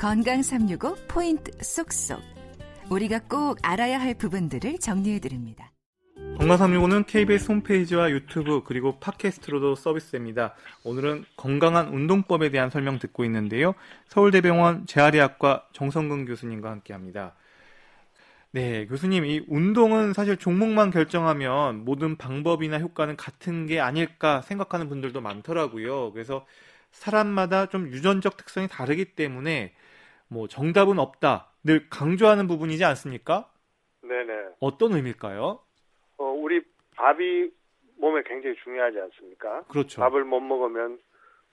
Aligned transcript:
건강 0.00 0.40
365 0.40 0.96
포인트 1.08 1.52
쏙쏙. 1.62 2.22
우리가 2.88 3.20
꼭 3.28 3.58
알아야 3.62 4.00
할 4.00 4.14
부분들을 4.14 4.78
정리해 4.78 5.18
드립니다. 5.18 5.72
건강 6.38 6.56
365는 6.56 7.06
KBS 7.06 7.52
홈페이지와 7.52 8.10
유튜브 8.10 8.62
그리고 8.64 8.98
팟캐스트로도 8.98 9.74
서비스됩니다. 9.74 10.54
오늘은 10.84 11.26
건강한 11.36 11.88
운동법에 11.88 12.48
대한 12.48 12.70
설명 12.70 12.98
듣고 12.98 13.26
있는데요. 13.26 13.74
서울대병원 14.06 14.86
재활의학과 14.86 15.66
정성근 15.74 16.24
교수님과 16.24 16.70
함께합니다. 16.70 17.34
네, 18.52 18.86
교수님, 18.86 19.26
이 19.26 19.44
운동은 19.48 20.14
사실 20.14 20.38
종목만 20.38 20.92
결정하면 20.92 21.84
모든 21.84 22.16
방법이나 22.16 22.78
효과는 22.78 23.18
같은 23.18 23.66
게 23.66 23.80
아닐까 23.80 24.40
생각하는 24.40 24.88
분들도 24.88 25.20
많더라고요. 25.20 26.12
그래서 26.12 26.46
사람마다 26.90 27.66
좀 27.66 27.88
유전적 27.88 28.38
특성이 28.38 28.66
다르기 28.66 29.04
때문에 29.04 29.74
뭐 30.30 30.46
정답은 30.46 30.98
없다 30.98 31.48
늘 31.64 31.88
강조하는 31.90 32.46
부분이지 32.46 32.84
않습니까? 32.84 33.50
네네. 34.02 34.50
어떤 34.60 34.94
의미일까요? 34.94 35.60
어, 36.18 36.24
우리 36.24 36.62
밥이 36.96 37.50
몸에 37.98 38.22
굉장히 38.24 38.54
중요하지 38.62 38.98
않습니까? 39.00 39.64
그렇죠. 39.64 40.00
밥을 40.00 40.24
못 40.24 40.40
먹으면 40.40 40.98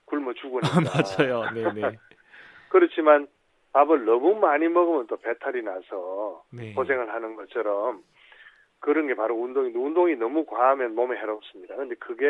굶어 0.06 0.32
죽으니까. 0.34 0.68
맞아요. 0.80 1.50
네네. 1.52 1.98
그렇지만 2.70 3.26
밥을 3.72 4.04
너무 4.04 4.36
많이 4.36 4.68
먹으면 4.68 5.08
또 5.08 5.16
배탈이 5.16 5.62
나서 5.62 6.44
네. 6.52 6.72
고생을 6.74 7.12
하는 7.12 7.34
것처럼 7.36 8.02
그런 8.78 9.08
게 9.08 9.14
바로 9.14 9.34
운동인데 9.34 9.78
운동이 9.78 10.14
너무 10.14 10.46
과하면 10.46 10.94
몸에 10.94 11.16
해롭습니다. 11.18 11.74
근데 11.76 11.96
그게 11.96 12.26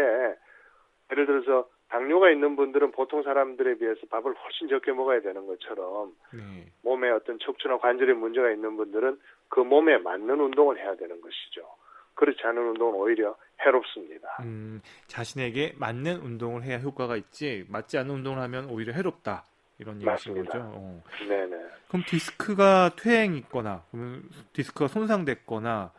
예를 1.12 1.26
들어서 1.26 1.68
당뇨가 1.88 2.30
있는 2.30 2.56
분들은 2.56 2.92
보통 2.92 3.22
사람들에 3.22 3.78
비해서 3.78 4.00
밥을 4.10 4.34
훨씬 4.34 4.68
적게 4.68 4.92
먹어야 4.92 5.20
되는 5.20 5.46
것처럼 5.46 6.14
네. 6.32 6.66
몸에 6.82 7.10
어떤 7.10 7.38
척추나 7.38 7.78
관절에 7.78 8.12
문제가 8.12 8.50
있는 8.50 8.76
분들은 8.76 9.18
그 9.48 9.60
몸에 9.60 9.98
맞는 9.98 10.38
운동을 10.38 10.78
해야 10.78 10.94
되는 10.96 11.20
것이죠. 11.20 11.66
그렇지 12.14 12.40
않은 12.42 12.70
운동은 12.70 12.94
오히려 12.94 13.36
해롭습니다. 13.64 14.28
음, 14.40 14.80
자신에게 15.06 15.74
맞는 15.78 16.16
운동을 16.20 16.62
해야 16.62 16.78
효과가 16.78 17.16
있지 17.16 17.64
맞지 17.68 17.96
않는 17.98 18.16
운동을 18.16 18.38
하면 18.42 18.68
오히려 18.68 18.92
해롭다 18.92 19.44
이런 19.78 20.02
얘기신. 20.02 20.34
거죠. 20.44 20.58
어. 20.60 21.02
네네. 21.26 21.56
그럼 21.88 22.02
디스크가 22.06 22.90
퇴행이 22.96 23.38
있거나 23.38 23.84
그러면 23.90 24.24
디스크가 24.52 24.88
손상됐거나 24.88 25.92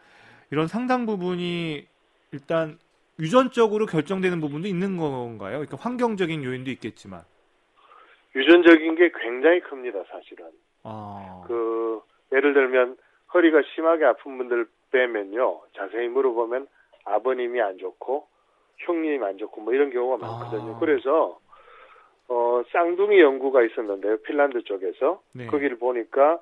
이런 0.52 0.68
상당 0.68 1.06
부분이 1.06 1.88
일단 2.32 2.78
유전적으로 3.20 3.86
결정되는 3.86 4.40
부분도 4.40 4.68
있는 4.68 4.98
건가요? 4.98 5.60
그러니까 5.60 5.78
환경적인 5.78 6.44
요인도 6.44 6.72
있겠지만. 6.72 7.22
유전적인 8.36 8.96
게 8.96 9.12
굉장히 9.20 9.60
큽니다, 9.62 10.04
사실은. 10.12 10.46
아. 10.84 11.44
그 11.48 12.02
예를 12.32 12.54
들면 12.54 12.98
허리가 13.34 13.62
심하게 13.76 14.06
아픈 14.06 14.38
분들 14.38 14.68
빼면요 14.92 15.62
자세히 15.76 16.08
물어보면 16.08 16.68
아버님이 17.06 17.62
안 17.62 17.78
좋고 17.78 18.28
형님이 18.78 19.24
안 19.24 19.38
좋고 19.38 19.62
뭐 19.62 19.74
이런 19.74 19.90
경우가 19.92 20.26
많거든요. 20.26 20.76
아. 20.76 20.80
그래서 20.80 21.40
어 22.28 22.62
쌍둥이 22.72 23.20
연구가 23.20 23.64
있었는데요 23.64 24.18
핀란드 24.18 24.64
쪽에서 24.64 25.22
네. 25.34 25.48
거기를 25.48 25.78
보니까 25.80 26.40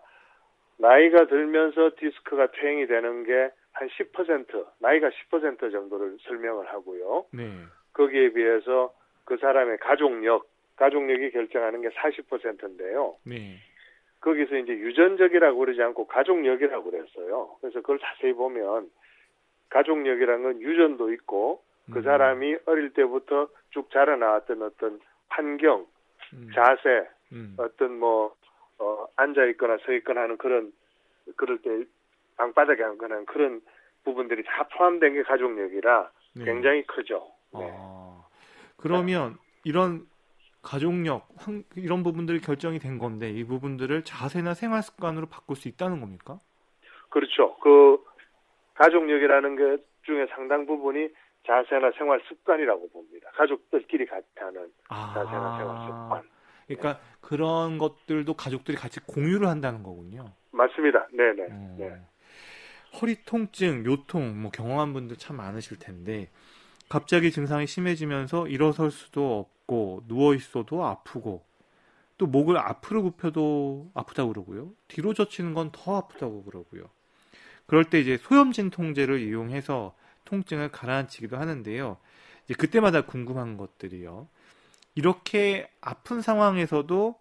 나이가 0.78 1.28
들면서 1.28 1.91
디스크가 1.97 2.47
퇴행이 2.52 2.88
되는 2.88 3.23
게 3.23 3.50
한 3.78 3.88
10% 3.89 4.66
나이가 4.80 5.09
10% 5.09 5.72
정도를 5.72 6.17
설명을 6.22 6.67
하고요. 6.67 7.25
네. 7.31 7.52
거기에 7.94 8.34
비해서 8.34 8.94
그 9.23 9.38
사람의 9.38 9.78
가족력 9.78 10.47
가족력이 10.78 11.31
결정하는 11.31 11.81
게 11.81 11.90
40%인데요. 11.90 13.16
네. 13.24 13.57
거기서 14.22 14.57
이제 14.57 14.74
유전적이라고 14.74 15.59
그러지 15.59 15.81
않고 15.81 16.07
가족력이라고 16.07 16.90
그랬어요. 16.90 17.56
그래서 17.62 17.81
그걸 17.81 18.00
자세히 18.00 18.34
보면 18.34 18.90
가족력이라는 19.69 20.44
건 20.44 20.62
유전도 20.62 21.13
있고 21.13 21.63
그 21.91 22.00
음. 22.00 22.03
사람이 22.03 22.57
어릴 22.66 22.94
때부터 22.94 23.47
쭉 23.72 23.91
자라나왔던 23.91 24.62
어떤 24.63 25.00
환경, 25.30 25.85
음. 26.34 26.50
자세, 26.53 27.07
음. 27.31 27.56
어떤 27.57 28.00
뭐 28.00 28.35
어, 28.80 29.07
앉아 29.16 29.46
있거나 29.46 29.78
서 29.85 29.94
있거나 29.94 30.22
하는 30.22 30.38
그런 30.38 30.72
그럴 31.35 31.59
때 31.59 31.84
방바닥에 32.38 32.84
앉거나 32.84 33.16
하는 33.16 33.25
그런 33.25 33.62
부분들이 34.07 34.41
다 34.45 34.66
포함된 34.78 35.13
게 35.16 35.23
가족력이라 35.23 36.09
네. 36.35 36.45
굉장히 36.45 36.85
크죠. 36.88 37.28
네. 37.53 37.69
아. 37.78 38.23
그러면 38.78 39.38
이런 39.66 40.07
가족력 40.62 41.28
환- 41.38 41.63
이런 41.75 42.03
부분들이 42.03 42.40
결정이 42.40 42.79
된 42.79 42.97
건데 43.00 43.29
이 43.29 43.44
부분들을 43.44 44.03
자세나 44.03 44.53
생활 44.53 44.81
습관으로 44.81 45.25
바꿀 45.28 45.57
수 45.57 45.68
있다는 45.68 46.00
겁니까? 46.00 46.40
그렇죠. 47.09 47.57
그 47.57 48.01
가족력이라는 48.75 49.56
것 49.56 49.81
중에 50.06 50.25
상당 50.34 50.66
부분이 50.66 51.09
자세나 51.45 51.91
생활 51.97 52.22
습관이라고 52.29 52.89
봅니다. 52.89 53.29
가족들끼리 53.35 54.06
같이 54.06 54.25
하는 54.38 54.72
아. 54.89 55.13
자세나 55.13 55.57
생활 55.57 55.85
습관. 55.85 56.29
그러니까 56.68 57.01
그런 57.22 57.78
것들도 57.78 58.34
가족들이 58.34 58.78
같이 58.78 59.00
공유를 59.01 59.47
한다는 59.47 59.84
거군요. 59.84 60.25
맞습니다. 60.51 61.07
네네. 61.12 61.44
어. 61.44 61.75
네. 61.78 61.95
허리 63.02 63.24
통증, 63.25 63.85
요통 63.85 64.41
뭐 64.41 64.52
경험한 64.52 64.94
분들 64.94 65.18
참 65.18 65.38
많으실 65.38 65.78
텐데 65.78 66.30
갑자기 66.90 67.31
증상이 67.31 67.68
심해지면서 67.68 68.47
일어설 68.47 68.91
수도 68.91 69.40
없고 69.40 70.03
누워 70.08 70.34
있어도 70.35 70.85
아프고 70.85 71.46
또 72.18 72.25
목을 72.28 72.57
앞으로 72.57 73.03
굽혀도 73.03 73.91
아프다고 73.94 74.34
그러고요. 74.34 74.72
뒤로 74.88 75.13
젖히는 75.13 75.53
건 75.53 75.72
더 75.72 75.97
아프다고 75.97 76.44
그러고요. 76.44 76.90
그럴 77.68 77.86
때 77.86 78.00
이제 78.00 78.18
소염진 78.18 78.69
통제를 78.72 79.22
이용해서 79.22 79.96
통증을 80.25 80.69
가라앉히기도 80.72 81.38
하는데요. 81.38 81.97
이제 82.46 82.53
그때마다 82.56 83.02
궁금한 83.02 83.57
것들이요. 83.57 84.28
이렇게 84.96 85.69
아픈 85.81 86.22
상황에서도 86.22 87.19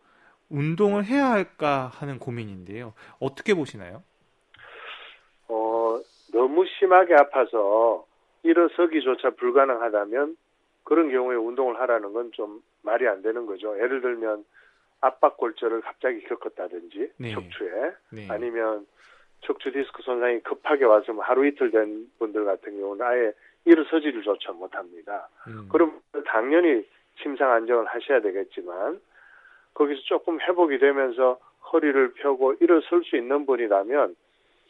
운동을 0.48 1.04
해야 1.04 1.31
할까 1.31 1.91
하는 1.94 2.19
고민인데요. 2.19 2.94
어떻게 3.19 3.54
보시나요? 3.54 4.03
어, 5.48 5.98
너무 6.32 6.66
심하게 6.78 7.14
아파서 7.14 8.06
일어서기조차 8.42 9.30
불가능하다면 9.30 10.36
그런 10.84 11.10
경우에 11.10 11.36
운동을 11.36 11.80
하라는 11.80 12.12
건 12.12 12.30
좀 12.32 12.62
말이 12.82 13.06
안 13.08 13.20
되는 13.20 13.44
거죠. 13.46 13.76
예를 13.78 14.00
들면 14.00 14.44
압박골절을 15.00 15.82
갑자기 15.82 16.22
겪었다든지 16.22 17.12
네. 17.18 17.32
척추에 17.32 17.92
네. 18.10 18.28
아니면 18.30 18.86
척추 19.42 19.70
디스크 19.70 20.02
손상이 20.02 20.40
급하게 20.40 20.84
와서 20.84 21.12
뭐 21.12 21.22
하루 21.24 21.46
이틀 21.46 21.70
된 21.70 22.10
분들 22.18 22.44
같은 22.44 22.78
경우는 22.80 23.04
아예 23.04 23.32
일어서지를 23.64 24.22
조차 24.22 24.52
못합니다. 24.52 25.28
음. 25.48 25.68
그럼 25.70 26.00
당연히 26.26 26.86
침상 27.22 27.52
안정을 27.52 27.86
하셔야 27.86 28.20
되겠지만 28.20 29.00
거기서 29.74 30.00
조금 30.02 30.40
회복이 30.40 30.78
되면서 30.78 31.38
허리를 31.72 32.14
펴고 32.14 32.54
일어설 32.60 33.02
수 33.04 33.16
있는 33.16 33.44
분이라면 33.44 34.16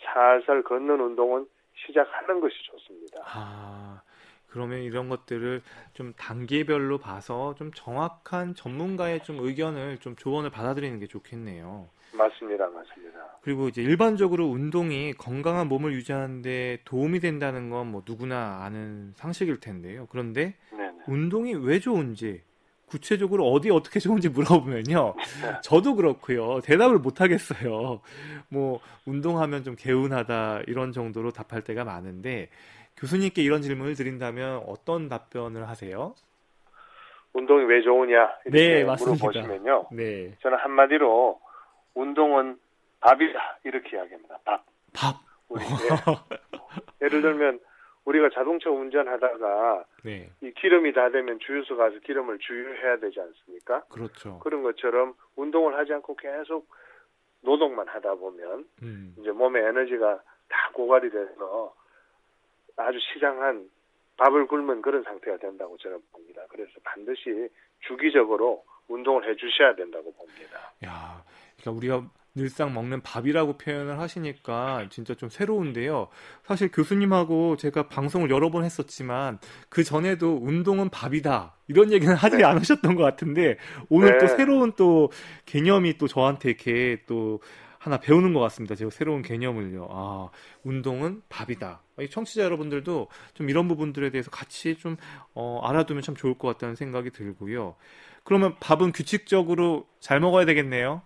살살 0.00 0.62
걷는 0.62 1.00
운동은 1.00 1.46
시작하는 1.86 2.40
것이 2.40 2.54
좋습니다. 2.70 3.20
아, 3.24 4.02
그러면 4.48 4.80
이런 4.82 5.08
것들을 5.08 5.62
좀 5.94 6.12
단계별로 6.14 6.98
봐서 6.98 7.54
좀 7.56 7.70
정확한 7.72 8.54
전문가의 8.54 9.22
좀 9.22 9.38
의견을 9.40 9.98
좀 9.98 10.16
조언을 10.16 10.50
받아들이는 10.50 10.98
게 11.00 11.06
좋겠네요. 11.06 11.88
맞습니다, 12.12 12.68
맞습니다. 12.68 13.36
그리고 13.42 13.68
이제 13.68 13.82
일반적으로 13.82 14.46
운동이 14.46 15.12
건강한 15.14 15.68
몸을 15.68 15.92
유지하는데 15.92 16.78
도움이 16.84 17.20
된다는 17.20 17.70
건 17.70 17.86
뭐 17.86 18.02
누구나 18.06 18.62
아는 18.64 19.12
상식일 19.14 19.60
텐데요. 19.60 20.06
그런데 20.10 20.54
네네. 20.70 20.92
운동이 21.06 21.54
왜 21.54 21.78
좋은지 21.78 22.42
구체적으로 22.86 23.50
어디 23.50 23.70
어떻게 23.70 23.98
좋은지 24.00 24.28
물어보면요. 24.28 25.14
저도 25.62 25.96
그렇고요. 25.96 26.60
대답을 26.60 26.98
못 26.98 27.20
하겠어요. 27.20 28.00
뭐 28.48 28.80
운동하면 29.06 29.64
좀 29.64 29.74
개운하다 29.76 30.62
이런 30.66 30.92
정도로 30.92 31.32
답할 31.32 31.62
때가 31.62 31.84
많은데 31.84 32.48
교수님께 32.96 33.42
이런 33.42 33.60
질문을 33.60 33.94
드린다면 33.94 34.64
어떤 34.66 35.08
답변을 35.08 35.68
하세요? 35.68 36.14
운동이 37.32 37.64
왜 37.64 37.82
좋으냐 37.82 38.30
이렇게 38.46 38.84
네. 38.84 38.84
물어보시면요. 38.84 39.88
네. 39.92 40.34
저는 40.40 40.56
한마디로 40.58 41.38
운동은 41.94 42.58
밥이다 43.00 43.58
이렇게 43.64 43.96
이야기합니다. 43.96 44.38
밥. 44.44 44.64
밥. 44.94 45.16
우리 45.48 45.62
예. 45.62 47.04
예를 47.04 47.22
들면 47.22 47.60
우리가 48.06 48.30
자동차 48.30 48.70
운전하다가 48.70 49.84
네. 50.04 50.30
이 50.40 50.52
기름이 50.52 50.92
다 50.92 51.10
되면 51.10 51.38
주유소 51.40 51.76
가서 51.76 51.98
기름을 51.98 52.38
주유해야 52.38 52.98
되지 52.98 53.20
않습니까? 53.20 53.82
그렇죠. 53.86 54.38
그런 54.38 54.62
것처럼 54.62 55.14
운동을 55.34 55.76
하지 55.76 55.92
않고 55.92 56.16
계속 56.16 56.68
노동만 57.42 57.88
하다 57.88 58.14
보면 58.14 58.64
음. 58.82 59.14
이제 59.18 59.32
몸의 59.32 59.64
에너지가 59.64 60.22
다 60.48 60.70
고갈이 60.72 61.10
돼서 61.10 61.74
아주 62.76 62.98
시장한 63.12 63.68
밥을 64.18 64.46
굶은 64.46 64.82
그런 64.82 65.02
상태가 65.02 65.36
된다고 65.38 65.76
저는 65.76 66.00
봅니다. 66.12 66.42
그래서 66.48 66.70
반드시 66.84 67.48
주기적으로 67.80 68.64
운동을 68.88 69.28
해 69.28 69.34
주셔야 69.34 69.74
된다고 69.74 70.12
봅니다. 70.12 70.72
야, 70.84 71.22
그러니까 71.60 71.70
우리가 71.72 72.10
늘상 72.36 72.74
먹는 72.74 73.00
밥이라고 73.00 73.56
표현을 73.56 73.98
하시니까 73.98 74.86
진짜 74.90 75.14
좀 75.14 75.28
새로운데요. 75.28 76.08
사실 76.44 76.70
교수님하고 76.70 77.56
제가 77.56 77.88
방송을 77.88 78.30
여러 78.30 78.50
번 78.50 78.64
했었지만 78.64 79.38
그 79.68 79.82
전에도 79.82 80.38
운동은 80.40 80.90
밥이다 80.90 81.56
이런 81.66 81.90
얘기는 81.90 82.14
하지 82.14 82.36
네. 82.36 82.44
않으셨던 82.44 82.94
것 82.94 83.02
같은데 83.02 83.56
오늘 83.88 84.12
네. 84.12 84.18
또 84.18 84.36
새로운 84.36 84.72
또 84.76 85.10
개념이 85.46 85.98
또 85.98 86.06
저한테 86.06 86.50
이렇게 86.50 87.02
또 87.06 87.40
하나 87.78 87.98
배우는 87.98 88.34
것 88.34 88.40
같습니다. 88.40 88.74
제가 88.74 88.90
새로운 88.90 89.22
개념을요. 89.22 89.86
아, 89.90 90.28
운동은 90.64 91.22
밥이다. 91.28 91.82
이 92.00 92.08
청취자 92.10 92.42
여러분들도 92.42 93.06
좀 93.34 93.48
이런 93.48 93.68
부분들에 93.68 94.10
대해서 94.10 94.28
같이 94.28 94.76
좀 94.76 94.96
어, 95.34 95.60
알아두면 95.62 96.02
참 96.02 96.16
좋을 96.16 96.36
것 96.36 96.48
같다는 96.48 96.74
생각이 96.74 97.10
들고요. 97.10 97.76
그러면 98.24 98.56
밥은 98.58 98.90
규칙적으로 98.90 99.86
잘 100.00 100.18
먹어야 100.18 100.44
되겠네요. 100.46 101.02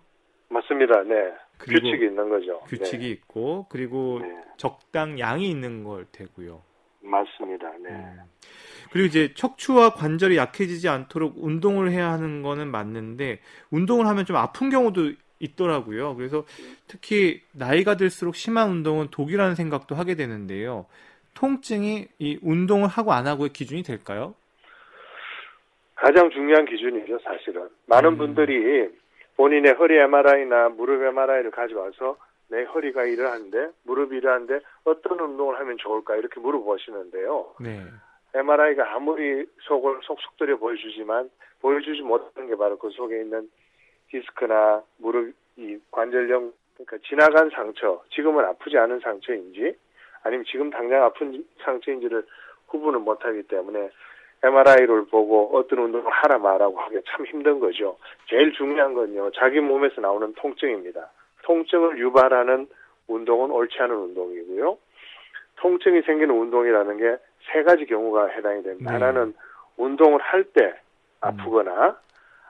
맞습니다. 0.51 1.03
네. 1.03 1.33
규칙이 1.59 2.05
있는 2.05 2.29
거죠. 2.29 2.59
규칙이 2.67 3.05
네. 3.05 3.09
있고 3.11 3.65
그리고 3.69 4.19
네. 4.21 4.35
적당 4.57 5.17
양이 5.19 5.49
있는 5.49 5.83
걸 5.83 6.05
테고요. 6.11 6.61
맞습니다. 7.01 7.69
네. 7.79 7.89
음. 7.89 8.19
그리고 8.91 9.07
이제 9.07 9.33
척추와 9.33 9.93
관절이 9.93 10.35
약해지지 10.35 10.89
않도록 10.89 11.35
운동을 11.37 11.91
해야 11.91 12.11
하는 12.11 12.41
거는 12.41 12.69
맞는데 12.69 13.39
운동을 13.71 14.07
하면 14.07 14.25
좀 14.25 14.35
아픈 14.35 14.69
경우도 14.69 15.13
있더라고요. 15.39 16.15
그래서 16.15 16.43
특히 16.87 17.41
나이가 17.53 17.95
들수록 17.95 18.35
심한 18.35 18.69
운동은 18.69 19.07
독이라는 19.09 19.55
생각도 19.55 19.95
하게 19.95 20.15
되는데요. 20.15 20.85
통증이 21.33 22.07
이 22.19 22.39
운동을 22.41 22.89
하고 22.89 23.13
안 23.13 23.25
하고의 23.27 23.51
기준이 23.53 23.83
될까요? 23.83 24.35
가장 25.95 26.29
중요한 26.31 26.65
기준이죠, 26.65 27.19
사실은. 27.23 27.69
많은 27.85 28.13
음. 28.13 28.17
분들이 28.17 28.89
본인의 29.37 29.73
허리 29.73 29.97
MRI나 29.97 30.69
무릎 30.69 31.01
MRI를 31.03 31.51
가져와서 31.51 32.17
내 32.49 32.63
허리가 32.63 33.03
이러한데 33.03 33.69
무릎이 33.83 34.17
이러한데 34.17 34.59
어떤 34.83 35.19
운동을 35.19 35.57
하면 35.59 35.77
좋을까 35.77 36.17
이렇게 36.17 36.39
물어보시는데요. 36.39 37.55
네. 37.61 37.85
MRI가 38.33 38.93
아무리 38.95 39.45
속을 39.61 39.99
속속 40.03 40.37
들여 40.37 40.57
보여주지만 40.57 41.29
보여주지 41.61 42.01
못하는 42.01 42.49
게 42.49 42.55
바로 42.55 42.77
그 42.77 42.89
속에 42.89 43.21
있는 43.21 43.49
디스크나 44.09 44.83
무릎 44.97 45.33
이 45.57 45.77
관절염 45.91 46.53
그러니까 46.75 46.97
지나간 47.07 47.49
상처 47.49 48.01
지금은 48.11 48.43
아프지 48.45 48.77
않은 48.77 48.99
상처인지 48.99 49.75
아니면 50.23 50.45
지금 50.49 50.69
당장 50.69 51.03
아픈 51.03 51.45
상처인지를 51.63 52.25
구분을 52.67 52.99
못하기 52.99 53.43
때문에 53.43 53.89
MRI를 54.43 55.05
보고 55.05 55.57
어떤 55.57 55.79
운동을 55.79 56.09
하라 56.11 56.37
말라고 56.39 56.79
하기 56.79 56.99
참 57.07 57.25
힘든 57.25 57.59
거죠. 57.59 57.97
제일 58.27 58.51
중요한 58.53 58.93
건요, 58.93 59.29
자기 59.31 59.59
몸에서 59.59 60.01
나오는 60.01 60.33
통증입니다. 60.33 61.09
통증을 61.43 61.99
유발하는 61.99 62.67
운동은 63.07 63.51
옳지 63.51 63.77
않은 63.79 63.95
운동이고요. 63.95 64.77
통증이 65.57 66.01
생기는 66.01 66.33
운동이라는 66.35 66.97
게 66.97 67.17
세 67.51 67.63
가지 67.63 67.85
경우가 67.85 68.27
해당이 68.27 68.63
됩니다. 68.63 68.91
네. 68.91 68.97
하나는 68.97 69.33
운동을 69.77 70.19
할 70.21 70.43
때 70.43 70.73
아프거나, 71.21 71.97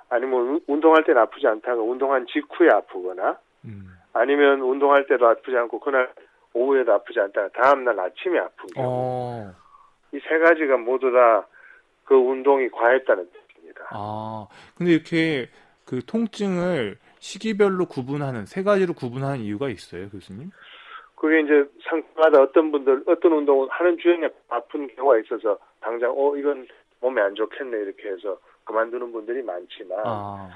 아니면 0.09 0.61
운동할 0.67 1.03
때는 1.03 1.21
아프지 1.21 1.47
않다가 1.47 1.81
운동한 1.81 2.25
직후에 2.27 2.69
아프거나, 2.69 3.37
음. 3.65 3.97
아니면 4.13 4.61
운동할 4.61 5.07
때도 5.07 5.27
아프지 5.27 5.55
않고 5.57 5.79
그날 5.79 6.11
오후에도 6.53 6.93
아프지 6.93 7.19
않다가 7.19 7.49
다음날 7.49 7.99
아침에 7.99 8.39
아픈 8.39 8.67
경우. 8.75 8.87
어. 8.89 9.51
이세 10.13 10.39
가지가 10.39 10.77
모두 10.77 11.11
다 11.11 11.47
그 12.11 12.15
운동이 12.17 12.67
과했다는 12.71 13.29
뜻입니다. 13.31 13.87
아, 13.91 14.45
근데 14.75 14.91
이렇게 14.91 15.47
그 15.85 16.01
통증을 16.05 16.97
시기별로 17.19 17.85
구분하는 17.85 18.45
세 18.45 18.63
가지로 18.63 18.93
구분하는 18.93 19.39
이유가 19.39 19.69
있어요, 19.69 20.09
교수님? 20.09 20.49
그게 21.15 21.39
이제 21.39 21.63
상마다 21.87 22.41
어떤 22.41 22.69
분들 22.69 23.03
어떤 23.07 23.31
운동을 23.31 23.69
하는 23.69 23.97
주에 23.97 24.17
아픈 24.49 24.93
경우가 24.93 25.19
있어서 25.19 25.57
당장 25.79 26.11
어 26.17 26.35
이건 26.35 26.67
몸에 26.99 27.21
안 27.21 27.33
좋겠네 27.33 27.77
이렇게 27.77 28.09
해서 28.09 28.37
그만두는 28.65 29.13
분들이 29.13 29.41
많지만 29.41 29.99
아. 30.03 30.49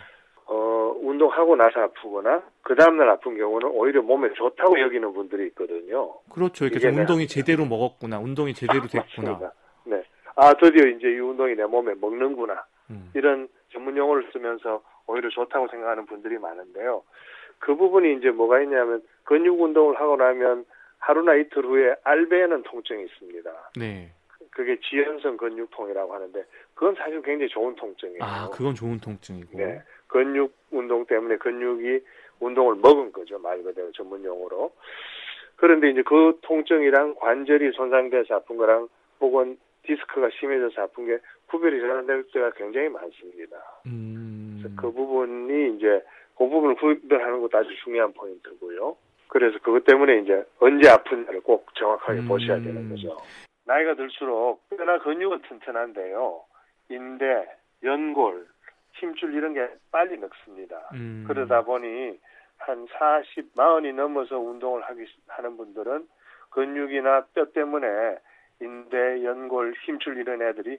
어 0.47 0.93
운동하고 1.01 1.55
나서 1.55 1.83
아프거나 1.83 2.43
그 2.63 2.75
다음날 2.75 3.07
아픈 3.07 3.37
경우는 3.37 3.69
오히려 3.69 4.01
몸에 4.01 4.27
좋다고 4.33 4.77
여기는 4.81 5.13
분들이 5.13 5.47
있거든요. 5.47 6.15
그렇죠. 6.33 6.65
이렇게 6.65 6.85
운동이 6.85 7.27
제대로 7.27 7.63
먹었구나, 7.63 8.19
운동이 8.19 8.53
제대로 8.53 8.83
아, 8.83 8.87
됐구나. 8.87 9.31
맞습니다. 9.31 9.64
네. 10.37 10.45
아 10.45 10.53
드디어 10.53 10.87
이제 10.87 11.07
이 11.07 11.19
운동이 11.19 11.55
내 11.55 11.65
몸에 11.65 11.93
먹는구나 11.95 12.65
음. 12.89 13.11
이런 13.13 13.47
전문 13.71 13.95
용어를 13.97 14.29
쓰면서 14.31 14.81
오히려 15.07 15.29
좋다고 15.29 15.67
생각하는 15.69 16.05
분들이 16.05 16.37
많은데요. 16.37 17.03
그 17.59 17.75
부분이 17.75 18.15
이제 18.17 18.31
뭐가 18.31 18.61
있냐면 18.61 19.01
근육 19.23 19.59
운동을 19.61 19.99
하고 19.99 20.17
나면 20.17 20.65
하루나 20.99 21.35
이틀 21.35 21.65
후에 21.65 21.95
알배에는 22.03 22.63
통증이 22.63 23.03
있습니다. 23.03 23.51
네. 23.77 24.11
그게 24.51 24.79
지연성 24.79 25.37
근육통이라고 25.37 26.13
하는데 26.13 26.45
그건 26.73 26.95
사실 26.95 27.21
굉장히 27.21 27.49
좋은 27.49 27.75
통증이에요. 27.75 28.23
아, 28.23 28.49
그건 28.49 28.73
좋은 28.73 28.99
통증이고. 28.99 29.57
네. 29.57 29.81
근육 30.07 30.53
운동 30.71 31.05
때문에 31.05 31.37
근육이 31.37 31.99
운동을 32.39 32.75
먹은 32.75 33.11
거죠. 33.11 33.37
말 33.39 33.61
그대로 33.63 33.91
전문 33.91 34.23
용어로. 34.23 34.71
그런데 35.57 35.89
이제 35.89 36.01
그 36.03 36.39
통증이랑 36.41 37.15
관절이 37.15 37.71
손상돼서 37.73 38.35
아픈 38.35 38.57
거랑 38.57 38.87
혹은 39.19 39.57
디스크가 39.85 40.29
심해져서 40.39 40.81
아픈 40.81 41.05
게 41.05 41.19
구별이 41.47 41.79
잘안될 41.79 42.25
때가 42.33 42.51
굉장히 42.51 42.89
많습니다. 42.89 43.57
음. 43.87 44.63
그 44.77 44.91
부분이 44.91 45.75
이제 45.75 46.03
그 46.37 46.47
부분을 46.47 46.75
구별하는 46.75 47.41
것도 47.41 47.57
아주 47.57 47.69
중요한 47.83 48.13
포인트고요. 48.13 48.97
그래서 49.27 49.57
그것 49.59 49.83
때문에 49.85 50.19
이제 50.19 50.45
언제 50.59 50.89
아픈지를 50.89 51.41
꼭 51.41 51.73
정확하게 51.75 52.19
음. 52.19 52.27
보셔야 52.27 52.57
되는 52.57 52.89
거죠. 52.89 53.17
나이가 53.65 53.95
들수록 53.95 54.67
뼈나 54.69 54.99
근육은 54.99 55.41
튼튼한데요. 55.43 56.41
인대, 56.89 57.47
연골, 57.83 58.45
힘줄 58.93 59.33
이런 59.33 59.53
게 59.53 59.67
빨리 59.91 60.17
늙습니다. 60.17 60.89
음. 60.93 61.25
그러다 61.27 61.63
보니 61.63 62.19
한 62.57 62.87
40, 62.97 63.53
40이 63.55 63.93
넘어서 63.93 64.39
운동을 64.39 64.83
하기 64.83 65.05
하는 65.27 65.57
분들은 65.57 66.07
근육이나 66.51 67.25
뼈 67.33 67.45
때문에 67.51 67.87
인대, 68.61 69.23
연골, 69.23 69.73
힘줄 69.85 70.17
이런 70.17 70.41
애들이 70.41 70.77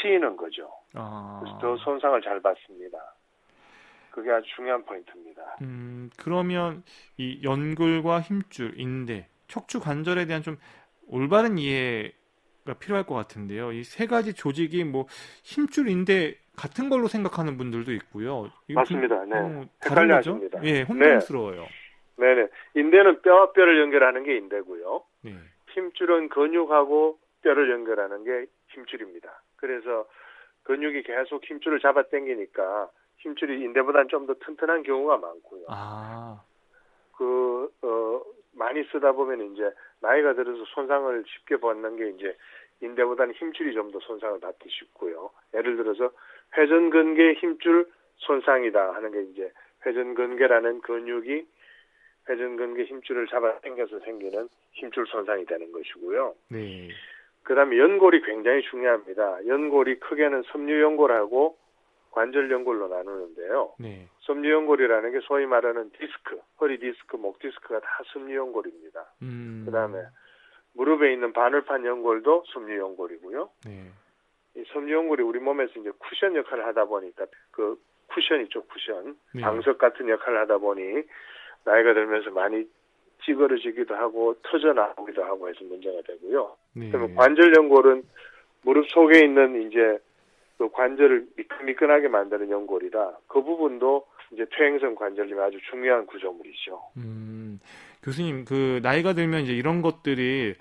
치이는 0.00 0.36
거죠. 0.36 0.70
아. 0.94 1.40
그래서 1.42 1.58
더 1.58 1.76
손상을 1.78 2.20
잘 2.22 2.40
받습니다. 2.40 2.98
그게 4.10 4.30
아주 4.30 4.46
중요한 4.56 4.82
포인트입니다. 4.84 5.42
음, 5.62 6.10
그러면 6.18 6.82
이 7.18 7.40
연골과 7.42 8.20
힘줄, 8.22 8.72
인대, 8.78 9.28
척추 9.46 9.78
관절에 9.80 10.24
대한 10.26 10.42
좀 10.42 10.56
올바른 11.08 11.58
이해가 11.58 12.74
필요할 12.80 13.04
것 13.04 13.14
같은데요. 13.14 13.72
이 13.72 13.84
세 13.84 14.06
가지 14.06 14.32
조직이 14.34 14.84
뭐 14.84 15.06
힘줄, 15.44 15.88
인대 15.88 16.34
같은 16.56 16.88
걸로 16.88 17.06
생각하는 17.06 17.58
분들도 17.58 17.92
있고요. 17.92 18.50
맞습니다. 18.68 19.24
네. 19.26 19.36
어, 19.36 19.64
헷갈려 19.84 20.16
하십니다. 20.16 20.58
예, 20.64 20.82
혼동스러워요. 20.82 21.60
네. 22.18 22.34
네네. 22.34 22.48
인대는 22.76 23.20
뼈와 23.20 23.52
뼈를 23.52 23.78
연결하는 23.82 24.24
게 24.24 24.38
인대고요. 24.38 25.02
네. 25.22 25.34
힘줄은 25.76 26.30
근육하고 26.30 27.18
뼈를 27.42 27.70
연결하는 27.70 28.24
게 28.24 28.46
힘줄입니다. 28.68 29.42
그래서 29.56 30.06
근육이 30.64 31.02
계속 31.02 31.44
힘줄을 31.44 31.78
잡아 31.80 32.02
당기니까 32.04 32.88
힘줄이 33.18 33.62
인대보다는 33.62 34.08
좀 34.08 34.26
더 34.26 34.34
튼튼한 34.34 34.82
경우가 34.82 35.18
많고요. 35.18 35.66
아. 35.68 36.42
그, 37.16 37.70
어, 37.82 38.22
많이 38.54 38.82
쓰다 38.84 39.12
보면 39.12 39.52
이제 39.52 39.70
나이가 40.00 40.34
들어서 40.34 40.64
손상을 40.74 41.24
쉽게 41.26 41.58
받는 41.58 41.96
게 41.96 42.08
이제 42.10 42.36
인대보다는 42.80 43.34
힘줄이 43.34 43.74
좀 43.74 43.90
더 43.92 44.00
손상을 44.00 44.40
받기 44.40 44.68
쉽고요. 44.68 45.30
예를 45.54 45.76
들어서 45.76 46.10
회전근개 46.56 47.34
힘줄 47.34 47.88
손상이다 48.16 48.94
하는 48.94 49.12
게 49.12 49.22
이제 49.30 49.52
회전근개라는 49.84 50.80
근육이 50.80 51.46
회전근개 52.28 52.84
힘줄을 52.84 53.26
잡아 53.28 53.58
당겨서 53.60 54.00
생기는 54.00 54.48
힘줄 54.72 55.06
손상이 55.06 55.44
되는 55.46 55.70
것이고요. 55.72 56.34
네. 56.50 56.88
그다음에 57.42 57.78
연골이 57.78 58.22
굉장히 58.22 58.62
중요합니다. 58.62 59.46
연골이 59.46 60.00
크게는 60.00 60.42
섬유연골하고 60.50 61.56
관절연골로 62.10 62.88
나누는데요. 62.88 63.74
네. 63.78 64.08
섬유연골이라는 64.22 65.12
게 65.12 65.20
소위 65.22 65.46
말하는 65.46 65.90
디스크, 65.92 66.40
허리 66.60 66.78
디스크, 66.78 67.16
목 67.16 67.38
디스크가 67.38 67.80
다 67.80 67.88
섬유연골입니다. 68.12 69.04
음. 69.22 69.62
그다음에 69.66 70.02
무릎에 70.72 71.12
있는 71.12 71.32
바늘판 71.32 71.84
연골도 71.84 72.44
섬유연골이고요. 72.52 73.50
네. 73.66 73.90
이 74.56 74.64
섬유연골이 74.72 75.22
우리 75.22 75.38
몸에서 75.38 75.78
이제 75.78 75.90
쿠션 75.98 76.34
역할을 76.36 76.66
하다 76.66 76.86
보니까 76.86 77.26
그 77.50 77.78
쿠션 78.08 78.48
쿠션 78.48 79.16
네. 79.34 79.42
방석 79.42 79.78
같은 79.78 80.08
역할을 80.08 80.40
하다 80.40 80.58
보니 80.58 81.02
나이가 81.66 81.92
들면서 81.92 82.30
많이 82.30 82.66
찌그러지기도 83.24 83.94
하고 83.94 84.34
터져 84.42 84.72
나오기도 84.72 85.22
하고 85.24 85.48
해서 85.48 85.58
문제가 85.64 86.00
되고요. 86.06 86.56
네. 86.74 86.90
그러면 86.90 87.14
관절 87.16 87.54
연골은 87.56 88.02
무릎 88.62 88.88
속에 88.88 89.24
있는 89.24 89.68
이제 89.68 89.98
그 90.58 90.70
관절을 90.70 91.26
미끈미끈하게 91.36 92.08
만드는 92.08 92.50
연골이라 92.50 93.18
그 93.26 93.42
부분도 93.42 94.06
이제 94.32 94.46
퇴행성 94.56 94.94
관절염이 94.94 95.40
아주 95.40 95.58
중요한 95.70 96.06
구조물이죠. 96.06 96.80
음, 96.96 97.60
교수님 98.02 98.44
그 98.44 98.80
나이가 98.82 99.12
들면 99.12 99.42
이제 99.42 99.52
이런 99.52 99.82
것들이 99.82 100.54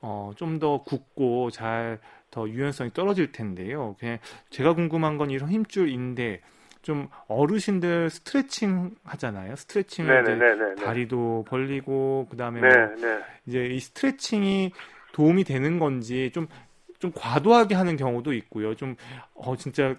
어, 0.00 0.32
좀 0.36 0.58
더 0.58 0.82
굳고 0.82 1.50
잘 1.50 1.98
더 2.32 2.48
유연성이 2.48 2.90
떨어질 2.90 3.30
텐데요. 3.30 3.94
그냥 4.00 4.18
제가 4.50 4.74
궁금한 4.74 5.18
건 5.18 5.30
이런 5.30 5.50
힘줄인데 5.50 6.40
좀 6.82 7.08
어르신들 7.28 8.10
스트레칭 8.10 8.90
하잖아요. 9.04 9.54
스트레칭을 9.56 10.22
이제 10.22 10.34
네네네네. 10.34 10.84
다리도 10.84 11.44
벌리고 11.48 12.26
그다음에 12.30 12.60
네, 12.60 12.68
뭐 12.68 12.96
네. 12.96 13.18
이제 13.46 13.66
이 13.66 13.80
스트레칭이 13.80 14.72
도움이 15.12 15.44
되는 15.44 15.78
건지 15.78 16.30
좀좀 16.34 17.12
과도하게 17.14 17.74
하는 17.74 17.96
경우도 17.96 18.32
있고요. 18.34 18.74
좀 18.74 18.96
어 19.34 19.56
진짜 19.56 19.94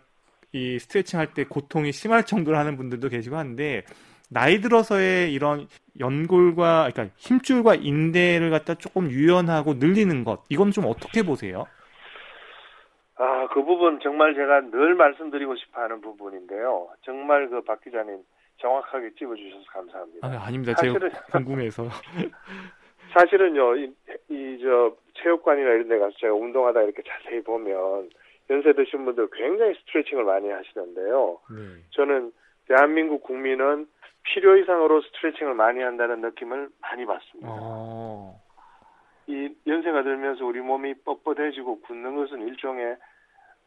이 0.51 0.77
스트레칭 0.79 1.19
할 1.19 1.33
때 1.33 1.43
고통이 1.45 1.91
심할 1.91 2.25
정도로 2.25 2.57
하는 2.57 2.77
분들도 2.77 3.09
계시고 3.09 3.35
한데 3.37 3.83
나이 4.29 4.61
들어서의 4.61 5.31
이런 5.33 5.67
연골과 5.99 6.89
그러니까 6.93 7.15
힘줄과 7.17 7.75
인대를 7.75 8.49
갖다 8.51 8.75
조금 8.75 9.09
유연하고 9.11 9.75
늘리는 9.75 10.23
것 10.23 10.43
이건 10.49 10.71
좀 10.71 10.85
어떻게 10.85 11.23
보세요? 11.23 11.65
아, 13.15 13.47
그 13.53 13.63
부분 13.63 13.99
정말 14.01 14.33
제가 14.33 14.61
늘 14.71 14.95
말씀드리고 14.95 15.55
싶어 15.55 15.81
하는 15.81 16.01
부분인데요. 16.01 16.89
정말 17.03 17.47
그 17.49 17.61
박 17.61 17.79
기자님 17.81 18.19
정확하게 18.57 19.11
찝어주셔서 19.15 19.63
감사합니다. 19.71 20.27
아, 20.27 20.45
아닙니다. 20.45 20.73
제가 20.75 20.93
사실은- 20.93 21.11
궁금해서. 21.31 21.83
사실은요, 23.13 23.75
이, 23.75 23.93
이, 24.29 24.57
저, 24.61 24.95
체육관이나 25.15 25.69
이런 25.69 25.87
데 25.87 25.99
가서 25.99 26.15
제가 26.17 26.33
운동하다 26.33 26.81
이렇게 26.81 27.03
자세히 27.03 27.41
보면, 27.43 28.09
연세 28.49 28.73
드신 28.73 29.05
분들 29.05 29.29
굉장히 29.31 29.75
스트레칭을 29.75 30.23
많이 30.23 30.49
하시는데요. 30.49 31.37
네. 31.51 31.81
저는 31.91 32.31
대한민국 32.67 33.21
국민은 33.23 33.87
필요 34.23 34.57
이상으로 34.57 35.01
스트레칭을 35.01 35.53
많이 35.53 35.81
한다는 35.81 36.21
느낌을 36.21 36.69
많이 36.81 37.05
받습니다. 37.05 37.49
어. 37.51 38.41
이 39.27 39.55
연세가 39.65 40.03
들면서 40.03 40.45
우리 40.45 40.59
몸이 40.59 40.95
뻣뻣해지고 41.05 41.83
굳는 41.83 42.15
것은 42.15 42.47
일종의, 42.47 42.97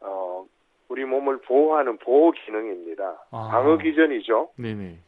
어, 0.01 0.45
우리 0.89 1.05
몸을 1.05 1.37
보호하는 1.41 1.97
보호 1.97 2.31
기능입니다. 2.31 3.25
아. 3.31 3.49
방어 3.51 3.77
기전이죠. 3.77 4.51
네네. 4.57 4.99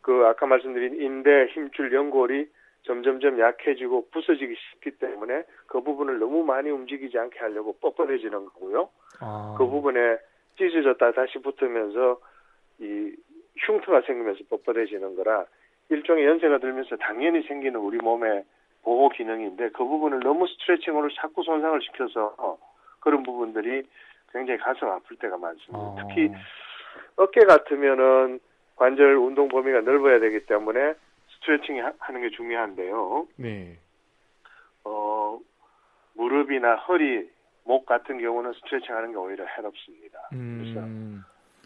그 0.00 0.24
아까 0.26 0.46
말씀드린 0.46 1.00
인대, 1.00 1.46
힘줄, 1.46 1.92
연골이 1.92 2.48
점점점 2.86 3.38
약해지고 3.40 4.08
부서지기 4.10 4.54
쉽기 4.54 4.92
때문에 4.92 5.42
그 5.66 5.80
부분을 5.80 6.18
너무 6.18 6.44
많이 6.44 6.70
움직이지 6.70 7.18
않게 7.18 7.38
하려고 7.38 7.76
뻣뻣해지는 7.80 8.30
거고요. 8.52 8.88
아. 9.20 9.56
그 9.58 9.66
부분에 9.66 10.18
찢어졌다 10.56 11.12
다시 11.12 11.38
붙으면서 11.38 12.20
이 12.78 13.14
흉터가 13.58 14.02
생기면서 14.02 14.44
뻣뻣해지는 14.44 15.16
거라 15.16 15.44
일종의 15.88 16.24
연세가 16.24 16.58
들면서 16.58 16.96
당연히 16.96 17.42
생기는 17.42 17.78
우리 17.80 17.98
몸의 17.98 18.44
보호 18.86 19.08
기능인데 19.08 19.70
그 19.70 19.84
부분을 19.84 20.20
너무 20.20 20.46
스트레칭으로 20.46 21.08
자꾸 21.14 21.42
손상을 21.42 21.82
시켜서 21.82 22.56
그런 23.00 23.24
부분들이 23.24 23.82
굉장히 24.32 24.60
가슴 24.60 24.86
아플 24.88 25.16
때가 25.16 25.36
많습니다. 25.36 25.76
어. 25.76 25.96
특히 25.98 26.30
어깨 27.16 27.40
같으면은 27.40 28.38
관절 28.76 29.16
운동 29.16 29.48
범위가 29.48 29.80
넓어야 29.80 30.20
되기 30.20 30.46
때문에 30.46 30.94
스트레칭 31.30 31.84
하- 31.84 31.92
하는 31.98 32.20
게 32.20 32.30
중요한데요. 32.30 33.26
네. 33.36 33.76
어, 34.84 35.40
무릎이나 36.14 36.76
허리, 36.76 37.28
목 37.64 37.86
같은 37.86 38.18
경우는 38.20 38.52
스트레칭 38.52 38.94
하는 38.94 39.10
게 39.10 39.16
오히려 39.16 39.44
해롭습니다. 39.46 40.28
그래서 40.30 40.78
음. 40.80 41.24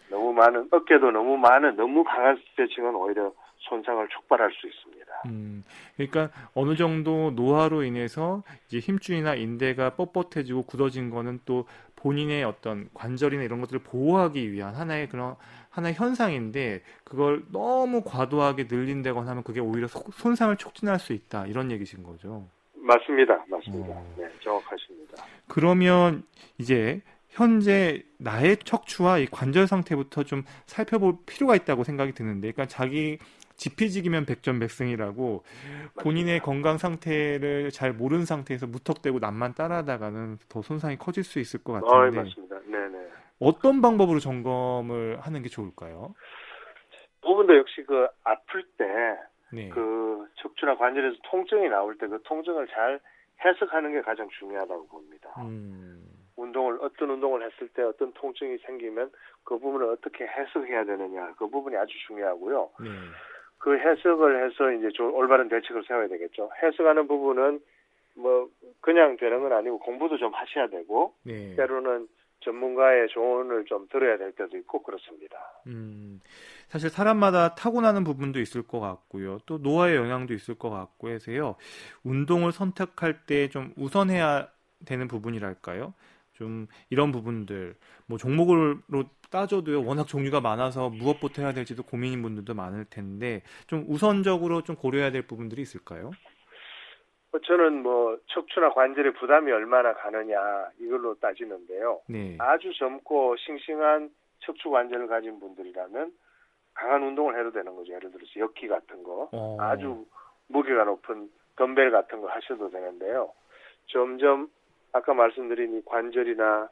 너무 0.09 0.33
많은, 0.33 0.69
어깨도 0.71 1.11
너무 1.11 1.37
많은, 1.37 1.75
너무 1.75 2.03
강한 2.03 2.35
스트레칭은 2.37 2.95
오히려 2.95 3.31
손상을 3.59 4.07
촉발할 4.07 4.51
수 4.53 4.67
있습니다. 4.67 5.00
음, 5.27 5.63
그러니까 5.95 6.29
어느 6.53 6.75
정도 6.75 7.31
노화로 7.31 7.83
인해서 7.83 8.43
이제 8.67 8.79
힘줄이나 8.79 9.35
인대가 9.35 9.91
뻣뻣해지고 9.91 10.67
굳어진 10.67 11.09
거는 11.09 11.39
또 11.45 11.65
본인의 11.95 12.43
어떤 12.43 12.89
관절이나 12.93 13.43
이런 13.43 13.61
것들을 13.61 13.81
보호하기 13.81 14.51
위한 14.51 14.75
하나의 14.75 15.07
그런 15.09 15.35
하나의 15.69 15.93
현상인데 15.95 16.81
그걸 17.03 17.43
너무 17.51 18.01
과도하게 18.03 18.67
늘린다거나 18.69 19.29
하면 19.31 19.43
그게 19.43 19.59
오히려 19.59 19.87
소- 19.87 20.03
손상을 20.13 20.55
촉진할 20.57 20.99
수 20.99 21.13
있다 21.13 21.45
이런 21.47 21.71
얘기신 21.71 22.03
거죠. 22.03 22.47
맞습니다. 22.75 23.45
맞습니다. 23.47 23.93
어. 23.93 24.15
네, 24.17 24.27
정확하십니다. 24.43 25.23
그러면 25.47 26.23
이제 26.57 27.01
현재 27.29 28.03
나의 28.17 28.57
척추와 28.57 29.19
이 29.19 29.25
관절 29.27 29.67
상태부터 29.67 30.23
좀 30.23 30.43
살펴볼 30.65 31.17
필요가 31.25 31.55
있다고 31.55 31.83
생각이 31.85 32.11
드는데, 32.13 32.51
그러니까 32.51 32.65
자기 32.67 33.19
지피지기면 33.61 34.25
백전백승이라고 34.25 35.43
본인의 36.01 36.39
건강 36.39 36.79
상태를 36.79 37.69
잘 37.69 37.93
모르는 37.93 38.25
상태에서 38.25 38.65
무턱대고 38.65 39.19
남만 39.19 39.53
따라다가는 39.53 40.39
더 40.49 40.63
손상이 40.63 40.97
커질 40.97 41.23
수 41.23 41.37
있을 41.39 41.63
것 41.63 41.73
어, 41.73 41.81
같은데 41.81 42.17
맞습니다. 42.17 42.59
네네. 42.65 43.07
어떤 43.39 43.81
방법으로 43.81 44.17
점검을 44.17 45.19
하는 45.19 45.43
게 45.43 45.49
좋을까요? 45.49 46.15
부분도 47.21 47.55
역시 47.55 47.83
그 47.83 48.07
아플 48.23 48.63
때 48.79 48.85
네. 49.53 49.69
그 49.69 50.27
척추나 50.41 50.75
관절에서 50.75 51.17
통증이 51.29 51.69
나올 51.69 51.95
때 51.99 52.07
그 52.07 52.19
통증을 52.23 52.67
잘 52.69 52.99
해석하는 53.45 53.91
게 53.93 54.01
가장 54.01 54.27
중요하다고 54.39 54.87
봅니다. 54.87 55.29
음, 55.37 56.03
운동을 56.35 56.79
어떤 56.81 57.11
운동을 57.11 57.43
했을 57.45 57.67
때 57.69 57.83
어떤 57.83 58.11
통증이 58.13 58.57
생기면 58.65 59.11
그 59.43 59.59
부분을 59.59 59.87
어떻게 59.89 60.25
해석해야 60.25 60.85
되느냐 60.85 61.33
그 61.37 61.47
부분이 61.47 61.75
아주 61.77 61.93
중요하고요. 62.07 62.71
네. 62.79 62.89
그 63.61 63.77
해석을 63.77 64.43
해서 64.43 64.71
이제 64.71 64.89
좀 64.93 65.13
올바른 65.13 65.47
대책을 65.47 65.83
세워야 65.87 66.07
되겠죠. 66.07 66.49
해석하는 66.63 67.07
부분은 67.07 67.61
뭐 68.15 68.49
그냥 68.81 69.15
되는 69.17 69.39
건 69.41 69.53
아니고 69.53 69.79
공부도 69.79 70.17
좀 70.17 70.33
하셔야 70.33 70.67
되고 70.67 71.13
네. 71.23 71.55
때로는 71.55 72.07
전문가의 72.43 73.07
조언을 73.09 73.65
좀 73.65 73.87
들어야 73.91 74.17
될 74.17 74.31
때도 74.31 74.57
있고 74.57 74.81
그렇습니다. 74.81 75.37
음, 75.67 76.19
사실 76.69 76.89
사람마다 76.89 77.53
타고나는 77.53 78.03
부분도 78.03 78.39
있을 78.39 78.63
것 78.63 78.79
같고요. 78.79 79.37
또 79.45 79.59
노화의 79.59 79.95
영향도 79.95 80.33
있을 80.33 80.55
것 80.55 80.71
같고 80.71 81.09
해서요. 81.09 81.55
운동을 82.03 82.51
선택할 82.51 83.25
때 83.27 83.47
좀 83.47 83.73
우선해야 83.77 84.47
되는 84.87 85.07
부분이랄까요? 85.07 85.93
좀 86.41 86.65
이런 86.89 87.11
부분들, 87.11 87.75
뭐 88.07 88.17
종목으로 88.17 88.77
따져도요. 89.29 89.85
워낙 89.85 90.07
종류가 90.07 90.41
많아서 90.41 90.89
무엇부터 90.89 91.43
해야 91.43 91.53
될지도 91.53 91.83
고민인 91.83 92.23
분들도 92.23 92.55
많을 92.55 92.85
텐데 92.85 93.43
좀 93.67 93.85
우선적으로 93.87 94.63
좀 94.63 94.75
고려해야 94.75 95.11
될 95.11 95.27
부분들이 95.27 95.61
있을까요? 95.61 96.09
뭐 97.29 97.39
저는 97.41 97.83
뭐 97.83 98.17
척추나 98.25 98.71
관절에 98.71 99.13
부담이 99.13 99.51
얼마나 99.51 99.93
가느냐 99.93 100.35
이걸로 100.79 101.13
따지는데요. 101.19 102.01
네. 102.07 102.37
아주 102.39 102.73
젊고 102.73 103.37
싱싱한 103.37 104.09
척추 104.39 104.71
관절을 104.71 105.07
가진 105.07 105.39
분들이라면 105.39 106.11
강한 106.73 107.03
운동을 107.03 107.39
해도 107.39 107.51
되는 107.51 107.75
거죠. 107.75 107.93
예를 107.93 108.11
들어서 108.11 108.31
역기 108.39 108.67
같은 108.67 109.03
거, 109.03 109.29
어, 109.31 109.57
아주 109.59 110.07
무게가 110.47 110.85
높은 110.85 111.29
덤벨 111.55 111.91
같은 111.91 112.19
거 112.19 112.27
하셔도 112.29 112.71
되는데요. 112.71 113.31
점점 113.87 114.49
아까 114.93 115.13
말씀드린 115.13 115.77
이 115.77 115.81
관절이나 115.85 116.69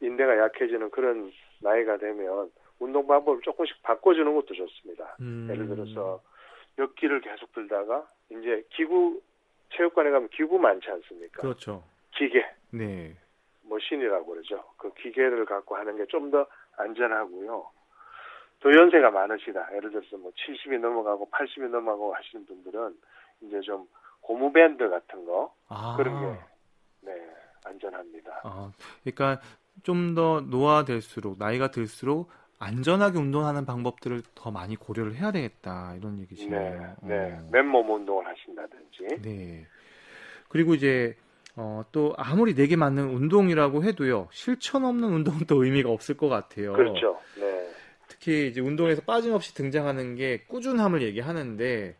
인대가 0.00 0.38
약해지는 0.38 0.90
그런 0.90 1.32
나이가 1.60 1.96
되면 1.98 2.50
운동 2.78 3.06
방법을 3.06 3.40
조금씩 3.42 3.82
바꿔주는 3.82 4.32
것도 4.34 4.54
좋습니다. 4.54 5.16
음, 5.20 5.48
예를 5.50 5.66
들어서 5.68 6.20
역기를 6.78 7.20
계속 7.20 7.52
들다가 7.52 8.08
이제 8.30 8.64
기구 8.70 9.20
체육관에 9.70 10.10
가면 10.10 10.28
기구 10.30 10.58
많지 10.58 10.88
않습니까? 10.90 11.42
그렇죠. 11.42 11.82
기계, 12.14 12.44
네. 12.70 13.16
머신이라고 13.64 14.26
그러죠. 14.26 14.64
그 14.76 14.92
기계를 14.94 15.44
갖고 15.44 15.76
하는 15.76 15.96
게 15.96 16.06
좀 16.06 16.30
더 16.30 16.46
안전하고요. 16.76 17.68
또 18.60 18.72
연세가 18.72 19.10
많으시다. 19.10 19.68
예를 19.76 19.90
들어서 19.90 20.16
뭐 20.16 20.30
70이 20.32 20.78
넘어가고 20.80 21.28
80이 21.30 21.68
넘어가고 21.68 22.14
하시는 22.14 22.46
분들은 22.46 22.96
이제 23.42 23.60
좀 23.60 23.86
고무밴드 24.20 24.88
같은 24.88 25.24
거 25.26 25.52
아, 25.68 25.96
그런 25.96 26.20
게 26.20 26.40
네, 27.02 27.30
안전합니다. 27.68 28.40
아, 28.44 28.72
그러니까 29.04 29.40
좀 29.82 30.14
더 30.14 30.40
노화될수록 30.40 31.38
나이가 31.38 31.70
들수록 31.70 32.28
안전하게 32.58 33.18
운동하는 33.18 33.64
방법들을 33.64 34.22
더 34.34 34.50
많이 34.50 34.74
고려를 34.74 35.14
해야 35.14 35.30
되겠다 35.30 35.94
이런 35.96 36.16
네, 36.16 36.22
얘기시네요. 36.22 36.96
네. 37.02 37.32
어. 37.32 37.48
맨몸 37.52 37.88
운동을 37.88 38.26
하신다든지. 38.26 39.22
네. 39.22 39.66
그리고 40.48 40.74
이제 40.74 41.16
어, 41.54 41.82
또 41.92 42.14
아무리 42.16 42.54
내게 42.54 42.76
맞는 42.76 43.10
운동이라고 43.10 43.84
해도요 43.84 44.28
실천 44.32 44.84
없는 44.84 45.08
운동은 45.08 45.40
또 45.46 45.62
의미가 45.64 45.90
없을 45.90 46.16
것 46.16 46.28
같아요. 46.28 46.72
그렇죠. 46.72 47.20
네. 47.38 47.68
특히 48.08 48.48
이제 48.48 48.60
운동에서 48.60 49.02
빠짐없이 49.02 49.54
등장하는 49.54 50.16
게 50.16 50.38
꾸준함을 50.48 51.02
얘기하는데 51.02 51.96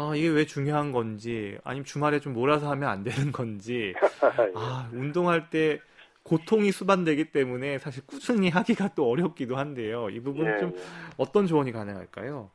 아 0.00 0.12
이게 0.14 0.28
왜 0.28 0.44
중요한 0.44 0.92
건지 0.92 1.58
아니면 1.64 1.84
주말에 1.84 2.20
좀 2.20 2.32
몰아서 2.32 2.70
하면 2.70 2.88
안 2.88 3.02
되는 3.02 3.32
건지 3.32 3.94
아 4.54 4.88
운동할 4.92 5.50
때 5.50 5.80
고통이 6.22 6.70
수반되기 6.70 7.32
때문에 7.32 7.78
사실 7.78 8.06
꾸준히 8.06 8.48
하기가 8.48 8.94
또 8.94 9.10
어렵기도 9.10 9.56
한데요. 9.56 10.08
이 10.10 10.20
부분 10.20 10.44
네, 10.44 10.58
좀 10.58 10.70
네. 10.70 10.78
어떤 11.16 11.48
조언이 11.48 11.72
가능할까요? 11.72 12.48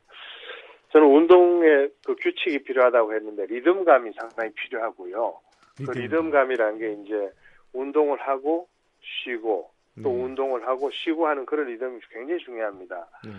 저는 0.93 1.05
운동에 1.05 1.89
그 2.05 2.15
규칙이 2.15 2.63
필요하다고 2.63 3.13
했는데 3.13 3.45
리듬감이 3.47 4.11
상당히 4.17 4.53
필요하고요. 4.53 5.37
리듬감. 5.79 5.93
그 5.93 5.99
리듬감이라는 5.99 6.79
게 6.79 6.93
이제 7.03 7.29
운동을 7.73 8.21
하고 8.21 8.69
쉬고 9.01 9.69
또 10.01 10.09
네. 10.09 10.23
운동을 10.23 10.65
하고 10.65 10.89
쉬고 10.91 11.27
하는 11.27 11.45
그런 11.45 11.67
리듬이 11.67 11.99
굉장히 12.09 12.41
중요합니다. 12.41 13.05
네. 13.25 13.31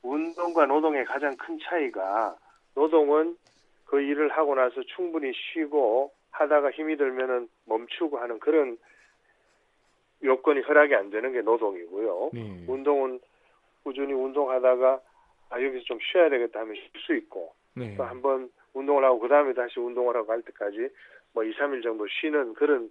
운동과 0.00 0.64
노동의 0.64 1.04
가장 1.04 1.36
큰 1.36 1.58
차이가 1.62 2.34
노동은 2.74 3.36
그 3.86 4.00
일을 4.00 4.30
하고 4.30 4.54
나서 4.54 4.82
충분히 4.94 5.32
쉬고 5.34 6.12
하다가 6.30 6.70
힘이 6.70 6.96
들면은 6.96 7.48
멈추고 7.66 8.18
하는 8.18 8.38
그런 8.38 8.78
요건이 10.22 10.60
허락이 10.60 10.94
안 10.94 11.10
되는 11.10 11.32
게 11.32 11.42
노동이고요. 11.42 12.30
네. 12.32 12.64
운동은 12.68 13.20
꾸준히 13.82 14.12
운동하다가 14.12 15.00
아 15.50 15.62
여기서 15.62 15.84
좀 15.84 15.98
쉬어야 16.00 16.30
되겠다 16.30 16.60
하면 16.60 16.74
쉴 16.76 16.90
수 17.00 17.14
있고 17.14 17.54
네. 17.74 17.94
또 17.96 18.04
한번 18.04 18.50
운동을 18.72 19.04
하고 19.04 19.18
그 19.18 19.28
다음에 19.28 19.52
다시 19.52 19.78
운동을 19.80 20.16
하고 20.16 20.32
할 20.32 20.42
때까지 20.42 20.88
뭐 21.34 21.44
2, 21.44 21.52
3일 21.54 21.82
정도 21.82 22.06
쉬는 22.08 22.54
그런 22.54 22.90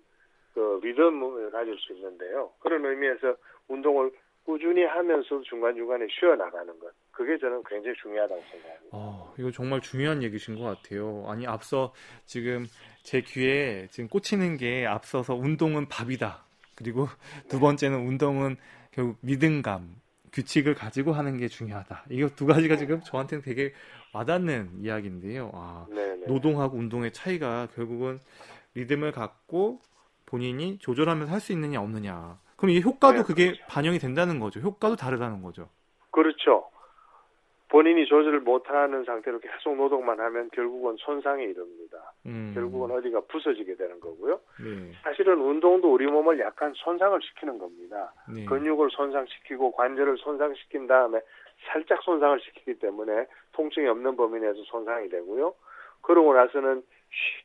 그 0.54 0.80
리듬을 0.84 1.52
가질 1.52 1.78
수 1.80 1.94
있는데요. 1.94 2.52
그런 2.60 2.86
의미에서 2.86 3.36
운동을 3.70 4.12
꾸준히 4.46 4.84
하면서 4.84 5.42
중간중간에 5.44 6.08
쉬어나가는 6.20 6.68
것. 6.80 6.92
그게 7.12 7.38
저는 7.38 7.62
굉장히 7.68 7.96
중요하다고 8.02 8.42
생각합니다. 8.52 8.88
어, 8.92 9.34
이거 9.38 9.52
정말 9.52 9.82
중요한 9.82 10.24
얘기신 10.24 10.58
것 10.60 10.64
같아요. 10.64 11.24
아니, 11.28 11.46
앞서 11.46 11.94
지금 12.26 12.66
제 13.04 13.22
귀에 13.22 13.88
지금 13.92 14.10
꽂히는 14.10 14.58
게 14.58 14.86
앞서서 14.86 15.36
운동은 15.36 15.88
밥이다. 15.88 16.44
그리고 16.76 17.08
두 17.50 17.60
번째는 17.60 18.08
운동은 18.08 18.58
결국 18.92 19.18
믿음감, 19.22 19.96
규칙을 20.34 20.74
가지고 20.74 21.12
하는 21.14 21.38
게 21.38 21.48
중요하다. 21.48 22.06
이거 22.10 22.30
두 22.30 22.46
가지가 22.48 22.78
지금 22.78 23.02
저한테는 23.02 23.44
되게 23.44 23.74
와닿는 24.14 24.80
이야기인데요. 24.82 25.52
아, 25.54 25.86
노동하고 26.28 26.78
운동의 26.78 27.12
차이가 27.12 27.68
결국은 27.76 28.20
리듬을 28.74 29.12
갖고 29.12 29.80
본인이 30.26 30.78
조절하면서 30.80 31.32
할 31.32 31.40
수 31.42 31.52
있느냐 31.52 31.82
없느냐. 31.82 32.40
그럼 32.62 32.76
이 32.76 32.82
효과도 32.82 33.18
네, 33.18 33.24
그게 33.24 33.46
그렇죠. 33.48 33.64
반영이 33.68 33.98
된다는 33.98 34.40
거죠. 34.40 34.60
효과도 34.60 34.96
다르다는 34.96 35.42
거죠. 35.42 35.68
그렇죠. 36.12 36.70
본인이 37.70 38.06
조절을 38.06 38.42
못하는 38.42 39.04
상태로 39.04 39.40
계속 39.40 39.76
노동만 39.76 40.20
하면 40.20 40.50
결국은 40.52 40.96
손상에 41.00 41.44
이릅니다. 41.44 42.14
음. 42.28 42.52
결국은 42.54 42.92
어디가 42.92 43.22
부서지게 43.22 43.78
되는 43.78 44.00
거고요. 44.00 44.40
네. 44.64 44.92
사실은 45.02 45.42
운동도 45.42 45.92
우리 45.92 46.06
몸을 46.06 46.40
약간 46.40 46.72
손상을 46.76 47.20
시키는 47.20 47.58
겁니다. 47.58 48.14
네. 48.32 48.46
근육을 48.46 48.90
손상시키고 48.92 49.72
관절을 49.72 50.18
손상시킨 50.18 50.86
다음에 50.86 51.20
살짝 51.66 52.04
손상을 52.04 52.40
시키기 52.42 52.76
때문에 52.76 53.26
통증이 53.54 53.88
없는 53.88 54.16
범위 54.18 54.40
내에서 54.40 54.62
손상이 54.66 55.10
되고요. 55.10 55.56
그러고 56.02 56.36
나서는 56.36 56.84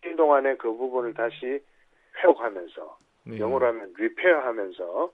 쉬는 0.02 0.16
동안에 0.16 0.56
그 0.56 0.70
부분을 0.76 1.14
다시 1.14 1.60
회복하면서 2.22 3.05
네. 3.26 3.38
영어로 3.38 3.66
하면 3.66 3.92
리페어 3.96 4.40
하면서 4.40 5.10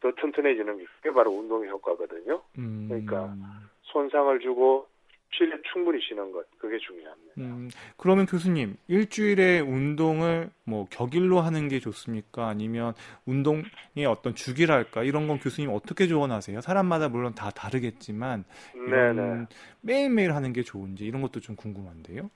더 0.00 0.12
튼튼해지는 0.12 0.78
게 1.02 1.10
바로 1.12 1.30
운동의 1.30 1.68
효과거든요. 1.70 2.42
음. 2.58 2.86
그러니까 2.88 3.34
손상을 3.82 4.40
주고 4.40 4.86
실내 5.32 5.56
충분히 5.72 6.00
쉬는 6.00 6.32
것 6.32 6.44
그게 6.58 6.78
중요합니다. 6.78 7.34
음, 7.38 7.70
그러면 7.96 8.26
교수님 8.26 8.76
일주일에 8.88 9.60
운동을 9.60 10.50
뭐 10.64 10.86
격일로 10.90 11.40
하는 11.40 11.68
게 11.68 11.78
좋습니까? 11.78 12.48
아니면 12.48 12.94
운동의 13.26 14.06
어떤 14.08 14.34
주기랄까 14.34 15.04
이런 15.04 15.28
건 15.28 15.38
교수님 15.38 15.70
어떻게 15.72 16.08
조언하세요? 16.08 16.60
사람마다 16.60 17.08
물론 17.08 17.34
다 17.34 17.50
다르겠지만 17.50 18.44
네네. 18.74 19.46
매일매일 19.82 20.34
하는 20.34 20.52
게 20.52 20.62
좋은지 20.62 21.04
이런 21.06 21.22
것도 21.22 21.40
좀 21.40 21.54
궁금한데요. 21.54 22.28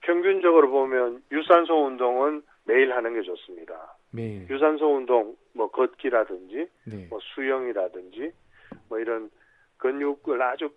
평균적으로 0.00 0.70
보면 0.70 1.22
유산소 1.30 1.84
운동은 1.86 2.42
매일 2.70 2.92
하는 2.94 3.14
게 3.14 3.22
좋습니다. 3.22 3.96
매일. 4.12 4.48
유산소 4.48 4.94
운동, 4.94 5.36
뭐 5.52 5.70
걷기라든지, 5.70 6.68
네. 6.86 7.06
뭐 7.10 7.18
수영이라든지, 7.20 8.32
뭐 8.88 9.00
이런 9.00 9.28
근육을 9.78 10.40
아주 10.40 10.70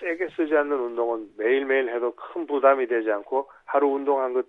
세게 0.00 0.30
쓰지 0.30 0.56
않는 0.56 0.72
운동은 0.72 1.30
매일매일 1.36 1.94
해도 1.94 2.14
큰 2.16 2.46
부담이 2.46 2.86
되지 2.88 3.12
않고 3.12 3.48
하루 3.64 3.88
운동한 3.88 4.32
것 4.32 4.46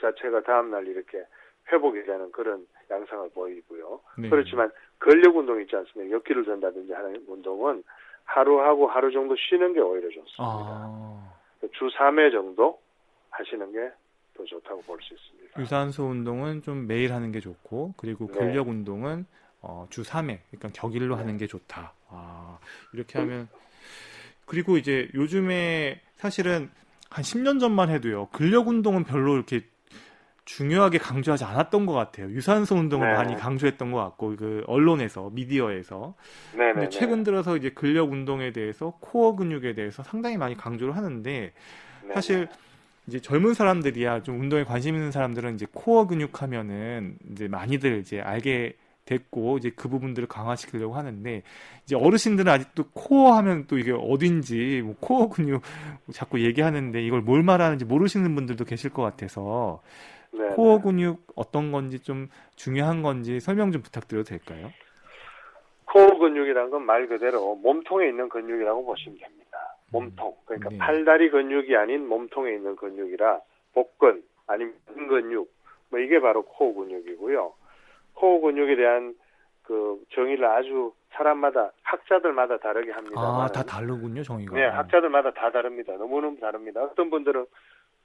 자체가 0.00 0.42
다음날 0.42 0.86
이렇게 0.86 1.22
회복이 1.70 2.04
되는 2.04 2.32
그런 2.32 2.66
양상을 2.90 3.30
보이고요. 3.34 4.00
네. 4.18 4.30
그렇지만 4.30 4.70
근력 4.98 5.36
운동 5.36 5.60
있지 5.60 5.76
않습니까? 5.76 6.14
역기를 6.16 6.44
든다든지 6.44 6.92
하는 6.92 7.24
운동은 7.26 7.82
하루 8.24 8.60
하고 8.62 8.86
하루 8.86 9.10
정도 9.12 9.34
쉬는 9.36 9.74
게 9.74 9.80
오히려 9.80 10.08
좋습니다. 10.08 10.32
아... 10.38 11.32
주 11.72 11.88
3회 11.88 12.32
정도 12.32 12.80
하시는 13.30 13.72
게 13.72 13.90
더 14.42 14.46
좋다고 14.46 14.82
볼 14.82 15.00
수 15.00 15.14
있습니다. 15.14 15.60
유산소 15.60 16.04
운동은 16.08 16.62
좀 16.62 16.86
매일 16.86 17.12
하는 17.12 17.30
게 17.32 17.40
좋고 17.40 17.94
그리고 17.96 18.26
네. 18.26 18.38
근력 18.38 18.68
운동은 18.68 19.26
어, 19.60 19.86
주 19.90 20.02
3회, 20.02 20.40
그러니까 20.50 20.70
격일로 20.72 21.14
네. 21.14 21.20
하는 21.22 21.36
게 21.38 21.46
좋다. 21.46 21.94
아, 22.08 22.58
이렇게 22.92 23.18
하면 23.18 23.48
그리고 24.44 24.76
이제 24.76 25.08
요즘에 25.14 26.00
사실은 26.16 26.70
한 27.10 27.22
10년 27.22 27.60
전만 27.60 27.90
해도요. 27.90 28.28
근력 28.32 28.68
운동은 28.68 29.04
별로 29.04 29.34
이렇게 29.34 29.62
중요하게 30.44 30.98
강조하지 30.98 31.44
않았던 31.44 31.86
것 31.86 31.92
같아요. 31.92 32.28
유산소 32.30 32.74
운동을 32.74 33.06
네. 33.08 33.12
많이 33.12 33.36
강조했던 33.36 33.92
것 33.92 33.98
같고 33.98 34.34
그 34.36 34.64
언론에서 34.66 35.30
미디어에서. 35.30 36.14
네, 36.56 36.72
근데 36.72 36.88
네, 36.88 36.88
최근 36.88 37.18
네. 37.18 37.24
들어서 37.24 37.56
이제 37.56 37.70
근력 37.70 38.10
운동에 38.10 38.50
대해서 38.52 38.96
코어 39.00 39.36
근육에 39.36 39.74
대해서 39.74 40.02
상당히 40.02 40.36
많이 40.38 40.56
강조를 40.56 40.96
하는데 40.96 41.52
네, 42.02 42.14
사실 42.14 42.48
이제 43.06 43.20
젊은 43.20 43.54
사람들이야 43.54 44.22
좀 44.22 44.40
운동에 44.40 44.64
관심 44.64 44.94
있는 44.94 45.10
사람들은 45.10 45.54
이제 45.56 45.66
코어 45.72 46.06
근육 46.06 46.42
하면은 46.42 47.16
이제 47.30 47.48
많이들 47.48 47.98
이제 47.98 48.20
알게 48.20 48.74
됐고 49.04 49.58
이제 49.58 49.70
그 49.74 49.88
부분들을 49.88 50.28
강화시키려고 50.28 50.94
하는데 50.94 51.42
이제 51.84 51.96
어르신들은 51.96 52.50
아직도 52.50 52.84
코어 52.94 53.32
하면 53.32 53.66
또 53.66 53.76
이게 53.78 53.90
어딘지 53.92 54.80
뭐 54.84 54.94
코어 55.00 55.28
근육 55.28 55.62
자꾸 56.12 56.40
얘기하는데 56.40 57.02
이걸 57.02 57.20
뭘 57.20 57.42
말하는지 57.42 57.84
모르시는 57.84 58.34
분들도 58.36 58.64
계실 58.64 58.90
것 58.90 59.02
같아서 59.02 59.82
네 60.32 60.46
코어 60.54 60.80
근육 60.80 61.26
어떤 61.34 61.72
건지 61.72 61.98
좀 61.98 62.28
중요한 62.54 63.02
건지 63.02 63.40
설명 63.40 63.72
좀 63.72 63.82
부탁드려도 63.82 64.24
될까요? 64.28 64.70
코어 65.86 66.18
근육이란 66.18 66.70
건 66.70 66.82
말 66.86 67.06
그대로 67.08 67.56
몸통에 67.56 68.08
있는 68.08 68.28
근육이라고 68.28 68.84
보시면 68.86 69.18
됩니다. 69.18 69.51
몸통 69.92 70.34
그러니까 70.46 70.70
네. 70.70 70.78
팔다리 70.78 71.30
근육이 71.30 71.76
아닌 71.76 72.08
몸통에 72.08 72.52
있는 72.54 72.76
근육이라 72.76 73.40
복근 73.74 74.22
아니면 74.46 74.74
근근육 74.86 75.50
뭐 75.90 76.00
이게 76.00 76.20
바로 76.20 76.42
코어 76.42 76.72
근육이고요. 76.74 77.52
코어 78.14 78.40
근육에 78.40 78.76
대한 78.76 79.14
그 79.62 80.02
정의를 80.14 80.44
아주 80.46 80.92
사람마다 81.10 81.70
학자들마다 81.82 82.58
다르게 82.58 82.90
합니다. 82.90 83.20
아, 83.20 83.46
다 83.46 83.62
다르군요, 83.62 84.22
정의가. 84.22 84.56
네, 84.56 84.64
학자들마다 84.66 85.32
다 85.32 85.50
다릅니다. 85.50 85.92
너무너무 85.96 86.38
다릅니다. 86.40 86.82
어떤 86.82 87.10
분들은 87.10 87.46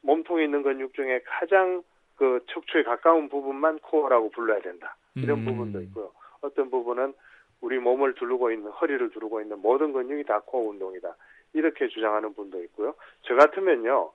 몸통에 0.02 0.43
있는 0.43 0.63
근육 0.63 0.93
중에 0.93 1.21
가장 1.26 1.82
그 2.15 2.43
척추에 2.50 2.84
가까운 2.84 3.30
부분만 3.30 3.80
코어라고 3.80 4.32
불러야 4.32 4.60
된다. 4.60 4.95
이런 5.15 5.39
음. 5.39 5.45
부분도 5.45 5.82
있고요. 5.84 6.12
어떤 6.41 6.69
부분은 6.69 7.13
우리 7.62 7.80
몸을 7.80 8.13
두르고 8.15 8.52
있는 8.52 8.69
허리를 8.71 9.10
두르고 9.12 9.41
있는 9.41 9.60
모든 9.62 9.93
근육이 9.93 10.26
다 10.26 10.41
코어 10.45 10.69
운동이다. 10.69 11.15
이렇게 11.53 11.88
주장하는 11.88 12.33
분도 12.33 12.62
있고요. 12.63 12.93
저 13.23 13.36
같으면요. 13.36 14.12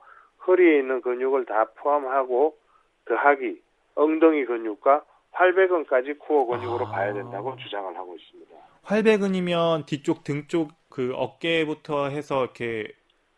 허리에 0.47 0.79
있는 0.79 1.01
근육을 1.01 1.45
다 1.45 1.65
포함하고 1.75 2.57
더하기 3.05 3.61
엉덩이 3.95 4.45
근육과 4.45 5.03
활배근까지 5.31 6.13
코어 6.13 6.45
근육으로 6.45 6.87
아. 6.87 6.91
봐야 6.91 7.13
된다고 7.13 7.55
주장을 7.57 7.95
하고 7.95 8.15
있습니다. 8.15 8.51
활배근이면 8.83 9.85
뒤쪽 9.85 10.23
등 10.23 10.47
쪽 10.47 10.69
그 10.93 11.11
어깨부터 11.15 12.09
해서 12.09 12.43
이렇게 12.43 12.87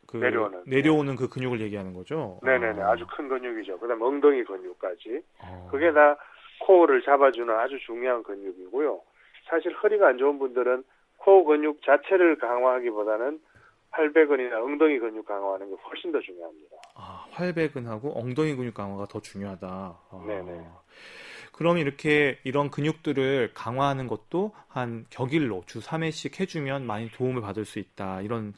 그 0.08 0.18
내려오는 0.18 0.64
내려오는 0.68 1.16
그 1.16 1.30
근육을 1.30 1.62
얘기하는 1.62 1.94
거죠. 1.94 2.38
네네네 2.44 2.82
아. 2.82 2.98
주큰 2.98 3.30
근육이죠. 3.30 3.80
그다음 3.80 4.02
엉덩이 4.02 4.44
근육까지 4.44 5.22
아. 5.42 5.68
그게 5.72 5.94
다 5.94 6.18
코어를 6.60 7.02
잡아주는 7.04 7.50
아주 7.58 7.80
중요한 7.86 8.24
근육이고요. 8.24 9.00
사실 9.46 9.74
허리가 9.74 10.10
안 10.10 10.18
좋은 10.18 10.38
분들은 10.38 10.84
코어 11.20 11.46
근육 11.46 11.82
자체를 11.84 12.36
강화하기보다는 12.40 13.40
활배근이나 13.96 14.62
엉덩이 14.62 15.00
근육 15.00 15.26
강화하는 15.26 15.70
게 15.70 15.76
훨씬 15.82 16.12
더 16.12 16.20
중요합니다. 16.20 16.76
아, 16.96 17.26
활배근하고 17.32 18.20
엉덩이 18.20 18.56
근육 18.56 18.74
강화가 18.74 19.06
더 19.06 19.22
중요하다. 19.22 19.68
아. 19.68 20.24
네네. 20.28 20.66
그럼 21.54 21.78
이렇게 21.78 22.38
이런 22.44 22.70
근육들을 22.70 23.52
강화하는 23.54 24.08
것도 24.08 24.52
한 24.68 25.06
격일로 25.10 25.64
주 25.66 25.80
3회씩 25.80 26.40
해주면 26.40 26.86
많이 26.86 27.10
도움을 27.10 27.42
받을 27.42 27.64
수 27.64 27.80
있다. 27.80 28.22
이런 28.22 28.54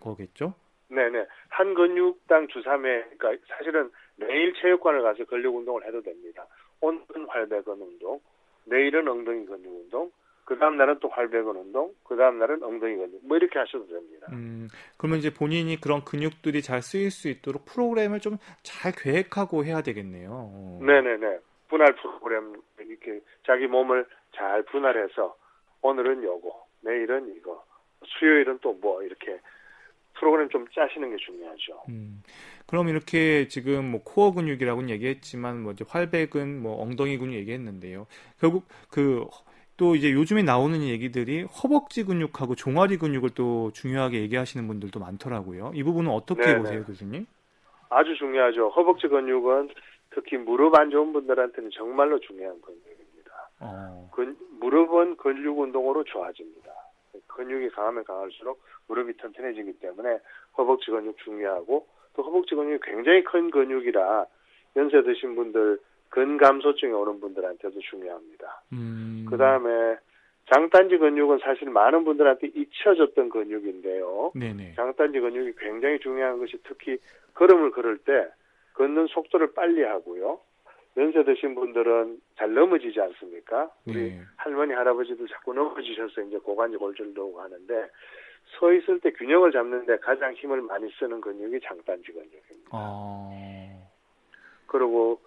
거겠죠? 0.00 0.54
네네. 0.88 1.26
한 1.48 1.74
근육당 1.74 2.48
주 2.48 2.62
3회, 2.62 3.16
그러니까 3.18 3.46
사실은 3.48 3.90
매일 4.16 4.54
체육관을 4.54 5.02
가서 5.02 5.24
근력 5.26 5.54
운동을 5.54 5.86
해도 5.86 6.02
됩니다. 6.02 6.46
온근 6.80 7.26
활배근 7.28 7.80
운동, 7.80 8.20
내일은 8.64 9.06
엉덩이 9.06 9.44
근육 9.44 9.66
운동, 9.66 10.10
그 10.44 10.58
다음 10.58 10.76
날은 10.76 10.98
또 11.00 11.08
활배근 11.08 11.56
운동, 11.56 11.92
그 12.04 12.16
다음 12.16 12.38
날은 12.38 12.62
엉덩이 12.62 12.96
근육, 12.96 13.26
뭐 13.26 13.36
이렇게 13.36 13.58
하셔도 13.58 13.86
됩니다. 13.86 14.26
음, 14.32 14.68
그러면 14.96 15.18
이제 15.18 15.32
본인이 15.32 15.80
그런 15.80 16.04
근육들이 16.04 16.62
잘 16.62 16.82
쓰일 16.82 17.10
수 17.10 17.28
있도록 17.28 17.64
프로그램을 17.66 18.20
좀 18.20 18.38
잘 18.62 18.92
계획하고 18.92 19.64
해야 19.64 19.82
되겠네요. 19.82 20.30
어. 20.32 20.78
네네네. 20.82 21.38
분할 21.68 21.94
프로그램 21.96 22.54
이렇게 22.78 23.20
자기 23.46 23.66
몸을 23.66 24.04
잘 24.34 24.62
분할해서 24.64 25.36
오늘은 25.82 26.22
요거, 26.24 26.66
내일은 26.82 27.34
이거, 27.36 27.64
수요일은 28.04 28.58
또 28.60 28.72
뭐 28.74 29.02
이렇게 29.02 29.38
프로그램 30.14 30.48
좀 30.50 30.66
짜시는 30.74 31.10
게 31.10 31.16
중요하죠. 31.24 31.82
음, 31.88 32.22
그럼 32.66 32.88
이렇게 32.88 33.48
지금 33.48 33.90
뭐 33.90 34.02
코어 34.04 34.32
근육이라고는 34.34 34.90
얘기했지만 34.90 35.62
뭐 35.62 35.72
이제 35.72 35.84
활배근, 35.88 36.60
뭐 36.60 36.80
엉덩이 36.82 37.16
근육 37.18 37.34
얘기했는데요. 37.34 38.06
결국 38.40 38.64
그 38.90 39.24
또 39.82 39.96
이제 39.96 40.12
요즘에 40.12 40.44
나오는 40.44 40.80
얘기들이 40.80 41.42
허벅지 41.42 42.04
근육하고 42.04 42.54
종아리 42.54 42.98
근육을 42.98 43.30
또 43.34 43.72
중요하게 43.72 44.20
얘기하시는 44.20 44.64
분들도 44.68 45.00
많더라고요. 45.00 45.72
이 45.74 45.82
부분은 45.82 46.08
어떻게 46.08 46.42
네네. 46.42 46.58
보세요, 46.58 46.84
교수님? 46.84 47.26
아주 47.88 48.14
중요하죠. 48.14 48.68
허벅지 48.68 49.08
근육은 49.08 49.70
특히 50.10 50.36
무릎 50.36 50.78
안 50.78 50.90
좋은 50.90 51.12
분들한테는 51.12 51.70
정말로 51.74 52.20
중요한 52.20 52.60
근육입니다. 52.60 53.32
어, 53.58 54.08
근, 54.12 54.36
무릎은 54.60 55.16
근육 55.16 55.58
운동으로 55.58 56.04
좋아집니다. 56.04 56.70
근육이 57.26 57.70
강하면 57.70 58.04
강할수록 58.04 58.62
무릎이 58.86 59.16
튼튼해지기 59.16 59.80
때문에 59.80 60.20
허벅지 60.56 60.92
근육 60.92 61.18
중요하고 61.24 61.88
또 62.14 62.22
허벅지 62.22 62.54
근육이 62.54 62.78
굉장히 62.84 63.24
큰 63.24 63.50
근육이라 63.50 64.26
연세 64.76 65.02
드신 65.02 65.34
분들 65.34 65.80
근감소증이 66.12 66.92
오는 66.92 67.20
분들한테도 67.20 67.80
중요합니다. 67.80 68.62
음, 68.74 69.26
그 69.28 69.38
다음에 69.38 69.96
장단지 70.52 70.98
근육은 70.98 71.38
사실 71.38 71.70
많은 71.70 72.04
분들한테 72.04 72.48
잊혀졌던 72.48 73.30
근육인데요. 73.30 74.32
네네. 74.34 74.74
장단지 74.74 75.20
근육이 75.20 75.54
굉장히 75.58 75.98
중요한 76.00 76.38
것이 76.38 76.58
특히 76.64 76.98
걸음을 77.34 77.70
걸을 77.70 77.98
때 77.98 78.28
걷는 78.74 79.06
속도를 79.06 79.54
빨리 79.54 79.82
하고요. 79.82 80.38
연세 80.98 81.24
드신 81.24 81.54
분들은 81.54 82.20
잘 82.36 82.52
넘어지지 82.52 83.00
않습니까? 83.00 83.70
우리 83.86 84.10
네. 84.10 84.20
할머니 84.36 84.74
할아버지도 84.74 85.26
자꾸 85.28 85.54
넘어지셔서 85.54 86.20
이제 86.20 86.36
고관절 86.36 86.78
골절도 86.78 87.26
오고 87.28 87.40
하는데 87.40 87.88
서 88.58 88.70
있을 88.70 89.00
때 89.00 89.10
균형을 89.12 89.50
잡는데 89.52 89.96
가장 90.00 90.34
힘을 90.34 90.60
많이 90.60 90.90
쓰는 90.98 91.22
근육이 91.22 91.60
장단지 91.64 92.12
근육입니다. 92.12 92.70
어, 92.72 93.30
그리고 94.66 95.18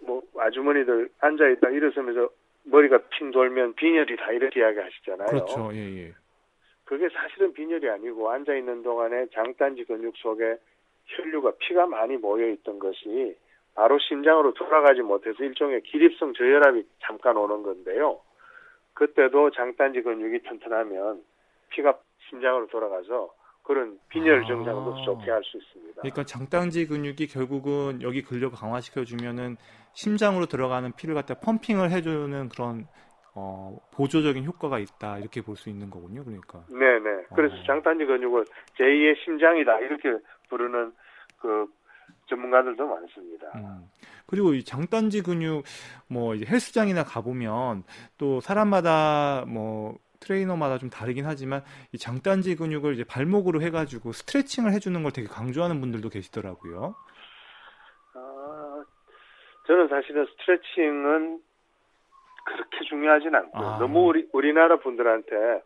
뭐 0.00 0.22
아주머니들 0.36 1.10
앉아 1.20 1.48
있다 1.48 1.70
일어서면서 1.70 2.28
머리가 2.64 2.98
핑 3.10 3.30
돌면 3.30 3.74
빈혈이다 3.74 4.32
이렇게 4.32 4.60
이야기하시잖아요. 4.60 5.26
그렇죠. 5.28 5.70
예, 5.72 6.04
예. 6.04 6.14
그게 6.84 7.08
사실은 7.10 7.52
빈혈이 7.52 7.88
아니고 7.88 8.30
앉아 8.30 8.54
있는 8.54 8.82
동안에 8.82 9.26
장단지 9.34 9.84
근육 9.84 10.16
속에 10.16 10.56
혈류가 11.04 11.52
피가 11.58 11.86
많이 11.86 12.16
모여 12.16 12.48
있던 12.48 12.78
것이 12.78 13.36
바로 13.74 13.98
심장으로 13.98 14.54
돌아가지 14.54 15.02
못해서 15.02 15.42
일종의 15.42 15.82
기립성 15.82 16.34
저혈압이 16.34 16.84
잠깐 17.00 17.36
오는 17.36 17.62
건데요. 17.62 18.20
그때도 18.94 19.50
장단지 19.52 20.02
근육이 20.02 20.40
튼튼하면 20.40 21.22
피가 21.70 21.98
심장으로 22.28 22.66
돌아가서 22.66 23.32
그런 23.68 23.98
빈혈 24.08 24.44
아. 24.44 24.46
증상도 24.46 24.96
좋게 25.04 25.30
할 25.30 25.42
수 25.44 25.58
있습니다. 25.58 26.00
그러니까 26.00 26.24
장단지 26.24 26.86
근육이 26.86 27.26
결국은 27.28 28.00
여기 28.00 28.22
근력을 28.22 28.56
강화시켜 28.56 29.04
주면은 29.04 29.58
심장으로 29.92 30.46
들어가는 30.46 30.90
피를 30.92 31.14
갖다 31.14 31.34
펌핑을 31.34 31.90
해주는 31.90 32.48
그런 32.48 32.86
어, 33.34 33.76
보조적인 33.92 34.44
효과가 34.44 34.78
있다 34.78 35.18
이렇게 35.18 35.42
볼 35.42 35.54
수 35.54 35.68
있는 35.68 35.90
거군요. 35.90 36.24
그러니까. 36.24 36.64
네네. 36.70 37.26
그래서 37.36 37.54
어. 37.56 37.62
장단지 37.66 38.06
근육을 38.06 38.46
제2의 38.78 39.16
심장이다 39.24 39.80
이렇게 39.80 40.16
부르는 40.48 40.92
그 41.38 41.66
전문가들도 42.26 42.86
많습니다. 42.86 43.46
음. 43.56 43.86
그리고 44.26 44.54
이 44.54 44.64
장단지 44.64 45.22
근육 45.22 45.64
뭐 46.08 46.34
이제 46.34 46.46
헬스장이나 46.46 47.04
가보면 47.04 47.84
또 48.16 48.40
사람마다 48.40 49.44
뭐 49.46 49.98
트레이너마다 50.20 50.78
좀 50.78 50.90
다르긴 50.90 51.26
하지만 51.26 51.62
이 51.92 51.98
장단지 51.98 52.56
근육을 52.56 52.94
이제 52.94 53.04
발목으로 53.04 53.60
해가지고 53.62 54.12
스트레칭을 54.12 54.72
해주는 54.72 55.00
걸 55.02 55.12
되게 55.12 55.28
강조하는 55.28 55.80
분들도 55.80 56.08
계시더라고요. 56.08 56.94
아, 58.14 58.84
저는 59.66 59.88
사실은 59.88 60.26
스트레칭은 60.26 61.40
그렇게 62.44 62.84
중요하진 62.88 63.34
않고요. 63.34 63.66
아. 63.66 63.78
너무 63.78 64.06
우리 64.08 64.28
우리나라 64.32 64.78
분들한테 64.78 65.62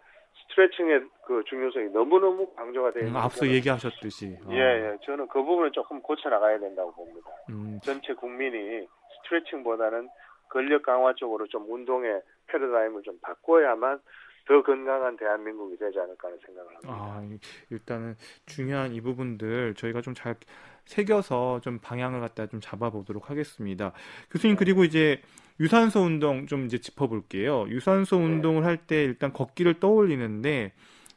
스트레칭의 0.48 1.04
그 1.26 1.44
중요성이 1.48 1.90
너무너무 1.90 2.52
강조가 2.54 2.92
되어 2.92 3.02
음, 3.02 3.06
있는 3.08 3.20
앞서 3.20 3.44
저는- 3.46 3.52
얘기하셨듯이. 3.54 4.36
어. 4.44 4.48
예, 4.52 4.56
예. 4.58 4.98
저는 5.04 5.28
그 5.28 5.42
부분을 5.42 5.70
조금 5.72 6.00
고쳐 6.02 6.28
나가야 6.28 6.58
된다고 6.58 6.92
봅니다. 6.92 7.30
음, 7.50 7.78
전체 7.82 8.12
국민이 8.14 8.86
스트레칭보다는 9.24 10.08
근력 10.48 10.82
강화 10.82 11.14
쪽으로 11.14 11.46
좀 11.46 11.70
운동의 11.70 12.20
패러다임을 12.48 13.02
좀 13.04 13.18
바꿔야만 13.22 14.00
더 14.46 14.62
건강한 14.62 15.16
대한민국이 15.16 15.76
되지 15.76 15.98
않을까 16.00 16.28
하는 16.28 16.38
생각을 16.44 16.74
합니다. 16.74 16.92
아, 16.92 17.22
이- 17.24 17.38
일단은 17.70 18.16
중요한 18.46 18.92
이 18.94 19.00
부분들 19.00 19.74
저희가 19.74 20.00
좀 20.00 20.14
잘 20.14 20.36
새겨서 20.84 21.60
좀 21.62 21.78
방향을 21.78 22.20
갖다 22.20 22.46
좀 22.48 22.60
잡아보도록 22.60 23.30
하겠습니다. 23.30 23.92
교수님 24.32 24.56
그리고 24.56 24.82
이제 24.82 25.22
유산소 25.60 26.00
운동 26.00 26.46
좀 26.48 26.64
이제 26.66 26.78
짚어볼게요. 26.78 27.66
유산소 27.68 28.18
네. 28.18 28.24
운동을 28.24 28.64
할 28.64 28.78
때 28.86 29.04
일단 29.04 29.32
걷기를 29.32 29.78
떠올리는데 29.78 30.72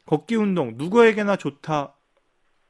걷기 0.06 0.36
운동 0.36 0.74
누구에게나 0.76 1.34
좋다 1.36 1.94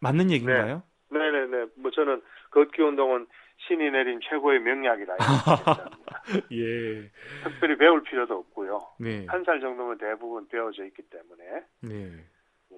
맞는 0.01 0.31
얘기인가요? 0.31 0.83
네 1.11 1.19
네 1.19 1.47
네. 1.49 1.67
뭐 1.77 1.91
저는 1.91 2.23
걷기 2.51 2.81
운동은 2.81 3.27
신이 3.59 3.91
내린 3.91 4.21
최고의 4.23 4.61
명약이다. 4.61 5.17
예, 6.53 7.11
특별히 7.45 7.77
배울 7.79 8.03
필요도 8.03 8.35
없고요. 8.35 8.81
네, 9.01 9.27
한 9.29 9.45
살 9.45 9.61
정도면 9.61 9.99
대부분 9.99 10.47
배워져 10.49 10.85
있기 10.85 11.03
때문에. 11.03 11.45
네. 11.83 12.25
예. 12.73 12.77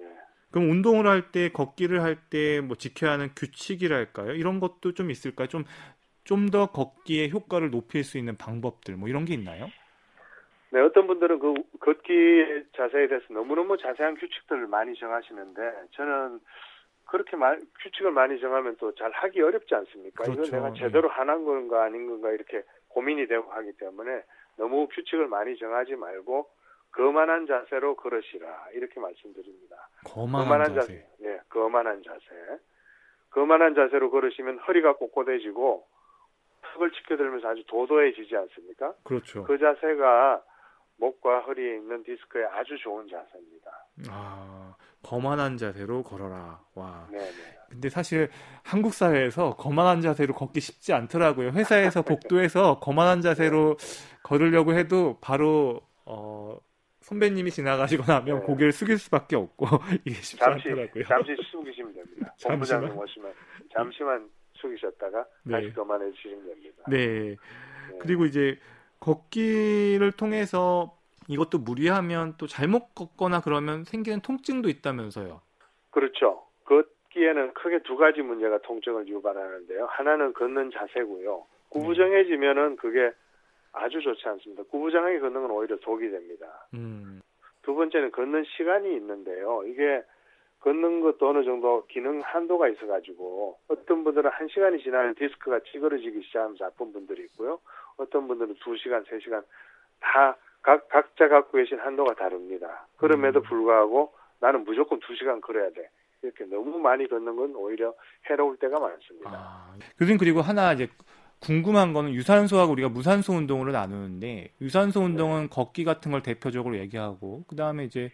그럼 0.51 0.69
운동을 0.71 1.05
할 1.07 1.31
때 1.31 1.49
걷기를 1.49 2.01
할 2.01 2.17
때 2.29 2.61
뭐 2.61 2.75
지켜야 2.75 3.11
하는 3.13 3.29
규칙이랄까요? 3.35 4.33
이런 4.33 4.59
것도 4.59 4.93
좀 4.93 5.11
있을까요? 5.11 5.47
좀 5.47 5.63
좀 6.25 6.51
더 6.51 6.67
걷기의 6.67 7.31
효과를 7.31 7.71
높일 7.71 8.03
수 8.03 8.19
있는 8.19 8.37
방법들 8.37 8.95
뭐 8.97 9.09
이런 9.09 9.25
게 9.25 9.33
있나요? 9.33 9.67
네, 10.71 10.79
어떤 10.79 11.07
분들은 11.07 11.39
그 11.39 11.55
걷기 11.79 12.65
자세에 12.77 13.07
대해서 13.07 13.25
너무너무 13.33 13.77
자세한 13.77 14.13
규칙들을 14.15 14.67
많이 14.67 14.93
정하시는데 14.95 15.61
저는 15.93 16.39
그렇게 17.09 17.35
말, 17.35 17.59
규칙을 17.81 18.11
많이 18.11 18.39
정하면 18.39 18.75
또 18.77 18.93
잘 18.93 19.11
하기 19.11 19.41
어렵지 19.41 19.73
않습니까? 19.75 20.23
그렇죠. 20.23 20.43
이걸 20.43 20.59
내가 20.59 20.73
제대로 20.73 21.09
하는 21.09 21.43
건가 21.45 21.83
아닌 21.83 22.07
건가 22.07 22.31
이렇게 22.31 22.63
고민이 22.89 23.27
되고 23.27 23.51
하기 23.51 23.73
때문에 23.77 24.23
너무 24.57 24.87
규칙을 24.89 25.27
많이 25.27 25.57
정하지 25.57 25.95
말고 25.95 26.49
거만한 26.91 27.47
자세로 27.47 27.95
걸으시라 27.95 28.69
이렇게 28.73 28.99
말씀드립니다. 28.99 29.89
거만한 30.05 30.73
자세. 30.75 31.05
예, 31.21 31.39
거만한 31.49 32.03
자세. 32.03 32.59
거만한 33.31 33.75
자세로 33.75 34.09
걸으시면 34.11 34.59
허리가 34.59 34.93
꼿꼿해지고 34.97 35.87
턱을 36.61 36.91
치켜들면서 36.91 37.47
아주 37.47 37.63
도도해지지 37.67 38.35
않습니까? 38.35 38.93
그렇죠. 39.03 39.43
그 39.43 39.57
자세가 39.57 40.43
목과 40.97 41.39
허리에 41.41 41.75
있는 41.77 42.03
디스크에 42.03 42.43
아주 42.45 42.77
좋은 42.79 43.07
자세입니다. 43.07 43.85
아, 44.09 44.75
거만한 45.03 45.57
자세로 45.57 46.03
걸어라. 46.03 46.61
와. 46.75 47.07
네, 47.11 47.19
네. 47.19 47.59
근데 47.69 47.89
사실 47.89 48.29
한국 48.63 48.93
사회에서 48.93 49.55
거만한 49.55 50.01
자세로 50.01 50.33
걷기 50.33 50.59
쉽지 50.59 50.93
않더라고요. 50.93 51.49
회사에서 51.49 52.01
복도에서 52.03 52.79
거만한 52.79 53.21
자세로 53.21 53.77
걸으려고 54.23 54.73
해도 54.73 55.17
바로 55.21 55.81
어 56.05 56.57
선배님이 57.01 57.51
지나가시고 57.51 58.03
나면 58.11 58.39
네. 58.39 58.45
고개를 58.45 58.71
숙일 58.71 58.97
수밖에 58.97 59.35
없고 59.35 59.67
이게 60.05 60.15
쉽지 60.15 60.37
잠시 60.37 60.69
않더라고요. 60.69 61.03
잠시 61.05 61.35
숙이시면 61.51 61.93
됩니다. 61.93 62.33
잠시만. 62.37 62.91
오시면 62.97 63.33
잠시만 63.73 64.29
숙이셨다가 64.55 65.25
네. 65.43 65.53
다시 65.53 65.73
그만해주시면 65.73 66.45
됩니다. 66.45 66.83
네. 66.89 67.07
네. 67.07 67.35
그리고 68.01 68.25
이제 68.25 68.57
걷기를 68.99 70.11
통해서 70.13 70.98
이것도 71.29 71.59
무리하면 71.59 72.33
또 72.37 72.47
잘못 72.47 72.95
걷거나 72.95 73.41
그러면 73.41 73.83
생기는 73.85 74.19
통증도 74.19 74.67
있다면서요. 74.67 75.41
그렇죠. 75.91 76.43
걷기에는 76.65 77.53
크게 77.53 77.83
두 77.83 77.95
가지 77.95 78.21
문제가 78.21 78.57
통증을 78.59 79.07
유발하는데요. 79.07 79.85
하나는 79.85 80.33
걷는 80.33 80.71
자세고요. 80.71 81.45
구부정해지면은 81.69 82.77
그게 82.77 83.11
아주 83.71 84.01
좋지 84.01 84.27
않습니다. 84.27 84.63
구부정하게 84.63 85.19
걷는 85.19 85.41
건 85.41 85.51
오히려 85.51 85.77
독이 85.77 86.09
됩니다. 86.09 86.67
음. 86.73 87.21
두 87.61 87.75
번째는 87.75 88.11
걷는 88.11 88.45
시간이 88.57 88.95
있는데요. 88.95 89.63
이게 89.67 90.03
걷는 90.61 91.01
것도 91.01 91.29
어느 91.29 91.43
정도 91.43 91.85
기능 91.87 92.21
한도가 92.21 92.67
있어가지고 92.69 93.59
어떤 93.67 94.03
분들은 94.03 94.31
한 94.31 94.47
시간이 94.47 94.81
지나면 94.81 95.13
디스크가 95.15 95.59
찌그러지기 95.71 96.23
시작하면서 96.23 96.65
아픈 96.65 96.91
분들이 96.91 97.23
있고요. 97.25 97.59
어떤 97.97 98.27
분들은 98.27 98.55
2시간, 98.55 99.05
3시간 99.05 99.43
다 99.99 100.35
각, 100.61 100.87
각자 100.89 101.27
갖고 101.27 101.57
계신 101.57 101.79
한도가 101.79 102.15
다릅니다. 102.15 102.87
그럼에도 102.97 103.39
음. 103.39 103.43
불구하고 103.43 104.13
나는 104.39 104.63
무조건 104.63 104.99
2시간 104.99 105.41
걸어야 105.41 105.69
돼. 105.71 105.89
이렇게 106.21 106.43
너무 106.45 106.77
많이 106.79 107.07
걷는 107.07 107.35
건 107.35 107.55
오히려 107.55 107.93
해로울 108.29 108.57
때가 108.57 108.79
많습니다. 108.79 109.31
아, 109.31 109.73
교수님 109.97 110.17
그리고 110.17 110.41
하나 110.41 110.73
이제 110.73 110.89
궁금한 111.39 111.93
거는 111.93 112.13
유산소하고 112.13 112.73
우리가 112.73 112.89
무산소 112.89 113.33
운동으로 113.33 113.71
나누는데 113.71 114.51
유산소 114.59 115.01
운동은 115.01 115.43
네. 115.43 115.47
걷기 115.49 115.85
같은 115.85 116.11
걸 116.11 116.21
대표적으로 116.21 116.77
얘기하고 116.77 117.45
그 117.47 117.55
다음에 117.55 117.85
이제 117.85 118.11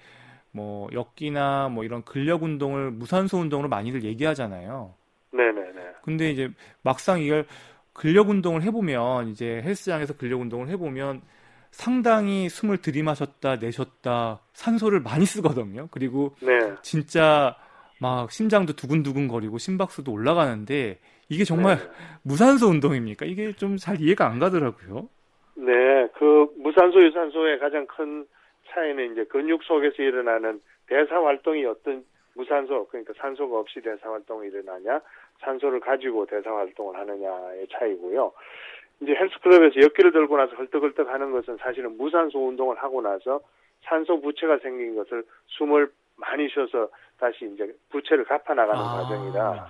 뭐 0.52 0.88
역기나 0.94 1.70
뭐 1.70 1.84
이런 1.84 2.04
근력 2.04 2.44
운동을 2.44 2.92
무산소 2.92 3.40
운동으로 3.40 3.68
많이들 3.68 4.04
얘기하잖아요. 4.04 4.94
네네네. 5.32 5.96
근데 6.04 6.30
이제 6.30 6.50
막상 6.84 7.20
이걸 7.20 7.48
근력 7.94 8.30
운동을 8.30 8.62
해보면 8.62 9.30
이제 9.30 9.62
헬스장에서 9.64 10.16
근력 10.16 10.42
운동을 10.42 10.70
해보면 10.70 11.22
상당히 11.76 12.48
숨을 12.48 12.78
들이마셨다 12.78 13.58
내셨다 13.58 14.40
산소를 14.54 15.02
많이 15.02 15.26
쓰거든요. 15.26 15.90
그리고 15.92 16.34
네. 16.42 16.58
진짜 16.82 17.58
막 18.00 18.32
심장도 18.32 18.74
두근두근 18.78 19.28
거리고 19.28 19.58
심박수도 19.58 20.10
올라가는데 20.12 21.00
이게 21.28 21.44
정말 21.44 21.76
네. 21.76 21.84
무산소 22.24 22.68
운동입니까? 22.68 23.26
이게 23.26 23.52
좀 23.54 23.76
잘 23.78 24.00
이해가 24.00 24.26
안 24.26 24.40
가더라고요. 24.40 25.10
네, 25.56 26.08
그 26.14 26.48
무산소 26.58 27.04
유산소의 27.04 27.60
가장 27.60 27.86
큰 27.88 28.26
차이는 28.70 29.12
이제 29.12 29.26
근육 29.26 29.62
속에서 29.64 30.02
일어나는 30.02 30.62
대사 30.88 31.22
활동이 31.22 31.66
어떤 31.66 32.06
무산소 32.36 32.88
그러니까 32.88 33.14
산소가 33.18 33.60
없이 33.60 33.82
대사 33.82 34.10
활동이 34.12 34.48
일어나냐, 34.48 35.02
산소를 35.42 35.82
가지고 35.82 36.26
대사 36.26 36.54
활동을 36.56 36.98
하느냐의 36.98 37.68
차이고요. 37.72 38.32
이제 39.02 39.14
헬스클럽에서 39.14 39.82
역기를 39.82 40.12
들고 40.12 40.38
나서 40.38 40.56
헐떡헐떡 40.56 41.10
하는 41.10 41.32
것은 41.32 41.58
사실은 41.58 41.98
무산소 41.98 42.48
운동을 42.48 42.78
하고 42.78 43.02
나서 43.02 43.42
산소 43.84 44.20
부채가 44.22 44.58
생긴 44.60 44.96
것을 44.96 45.24
숨을 45.48 45.92
많이 46.18 46.48
쉬어서 46.50 46.90
다시 47.20 47.46
이제 47.54 47.74
부채를 47.90 48.24
갚아 48.26 48.54
나가는 48.54 48.82
아. 48.82 49.04
과정이라 49.04 49.68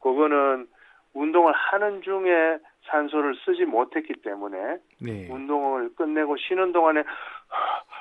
그거는 0.00 0.66
운동을 1.14 1.52
하는 1.52 2.02
중에 2.02 2.58
산소를 2.84 3.34
쓰지 3.44 3.64
못했기 3.64 4.14
때문에 4.22 4.78
네. 5.00 5.28
운동을 5.30 5.94
끝내고 5.94 6.36
쉬는 6.36 6.72
동안에 6.72 7.02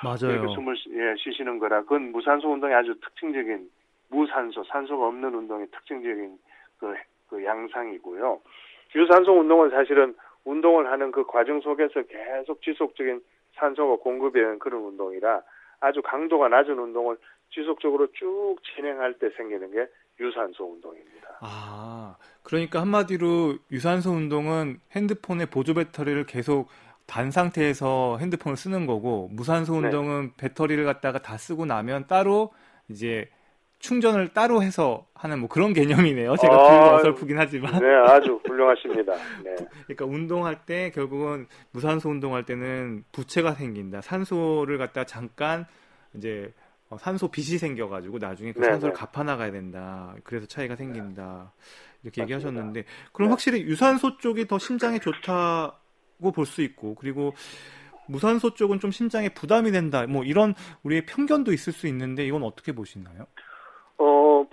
맞아요. 0.04 0.32
이렇게 0.32 0.54
숨을 0.54 0.76
예, 0.92 1.16
쉬시는 1.18 1.60
거라 1.60 1.82
그건 1.82 2.12
무산소 2.12 2.52
운동의 2.52 2.76
아주 2.76 2.96
특징적인 3.02 3.70
무산소 4.10 4.64
산소가 4.64 5.08
없는 5.08 5.34
운동의 5.34 5.68
특징적인 5.72 6.38
그, 6.80 6.96
그 7.30 7.44
양상이고요. 7.44 8.40
유산소 8.96 9.40
운동은 9.40 9.70
사실은 9.72 10.16
운동을 10.48 10.90
하는 10.90 11.12
그 11.12 11.26
과정 11.26 11.60
속에서 11.60 12.02
계속 12.04 12.62
지속적인 12.62 13.22
산소가 13.56 13.98
공급되는 14.02 14.60
그런 14.60 14.82
운동이라 14.84 15.42
아주 15.82 16.02
강도가 16.02 16.48
낮은 16.48 16.80
운동을 16.80 17.18
지속적으로 17.54 18.08
쭉 18.14 18.56
진행할 18.76 19.14
때 19.20 19.30
생기는 19.36 19.70
게 19.72 19.88
유산소 20.20 20.72
운동입니다. 20.72 21.38
아, 21.42 22.16
그러니까 22.44 22.82
한마디로 22.82 23.58
유산소 23.72 24.12
운동은 24.12 24.80
핸드폰의 24.96 25.48
보조 25.48 25.74
배터리를 25.74 26.26
계속 26.26 26.68
단 27.06 27.30
상태에서 27.30 28.18
핸드폰을 28.20 28.56
쓰는 28.58 28.86
거고 28.86 29.30
무산소 29.32 29.74
네. 29.74 29.88
운동은 29.88 30.28
네. 30.28 30.34
배터리를 30.38 30.84
갖다가 30.86 31.20
다 31.20 31.38
쓰고 31.38 31.66
나면 31.66 32.08
따로 32.08 32.52
이제 32.90 33.30
충전을 33.80 34.30
따로 34.30 34.64
해서 34.64 35.06
하는 35.14 35.40
뭐 35.40 35.50
그런 35.50 35.74
개념이네요. 35.74 36.36
제가 36.38 36.54
아, 36.54 36.96
어설프긴 36.96 37.38
하지만. 37.38 37.80
네, 37.80 37.88
아주 38.08 38.40
훌륭하십니다. 38.46 39.14
네. 39.44 39.56
그러니까 39.86 40.06
운동할 40.06 40.66
때 40.66 40.92
결국은 40.92 41.48
무산소 41.72 42.10
운동할 42.10 42.46
때는 42.46 43.04
부채가 43.12 43.54
생긴다. 43.54 44.02
산소를 44.02 44.78
갖다 44.78 45.04
잠깐 45.06 45.66
이제 46.16 46.52
어, 46.90 46.98
산소 46.98 47.30
빚이 47.30 47.58
생겨가지고 47.58 48.18
나중에 48.18 48.52
그 48.54 48.60
네네. 48.62 48.74
산소를 48.74 48.94
갚아 48.96 49.24
나가야 49.24 49.52
된다. 49.52 50.16
그래서 50.24 50.48
차이가 50.48 50.76
생긴다. 50.76 51.52
이렇게 52.04 52.22
맞습니다. 52.22 52.24
얘기하셨는데 52.24 52.84
그럼 53.12 53.28
네. 53.28 53.32
확실히 53.32 53.62
유산소 53.64 54.18
쪽이 54.18 54.48
더 54.48 54.58
심장에 54.58 54.98
좋다고 55.00 56.32
볼 56.34 56.46
수 56.46 56.62
있고 56.62 56.96
그리고 56.96 57.34
무산소 58.10 58.54
쪽은 58.54 58.80
좀 58.80 58.90
심장에 58.92 59.30
부담이 59.30 59.72
된다. 59.72 60.06
뭐 60.08 60.24
이런 60.24 60.54
우리의 60.84 61.06
편견도 61.06 61.52
있을 61.52 61.74
수 61.74 61.88
있는데 61.88 62.26
이건 62.26 62.42
어떻게 62.44 62.72
보시나요? 62.72 63.28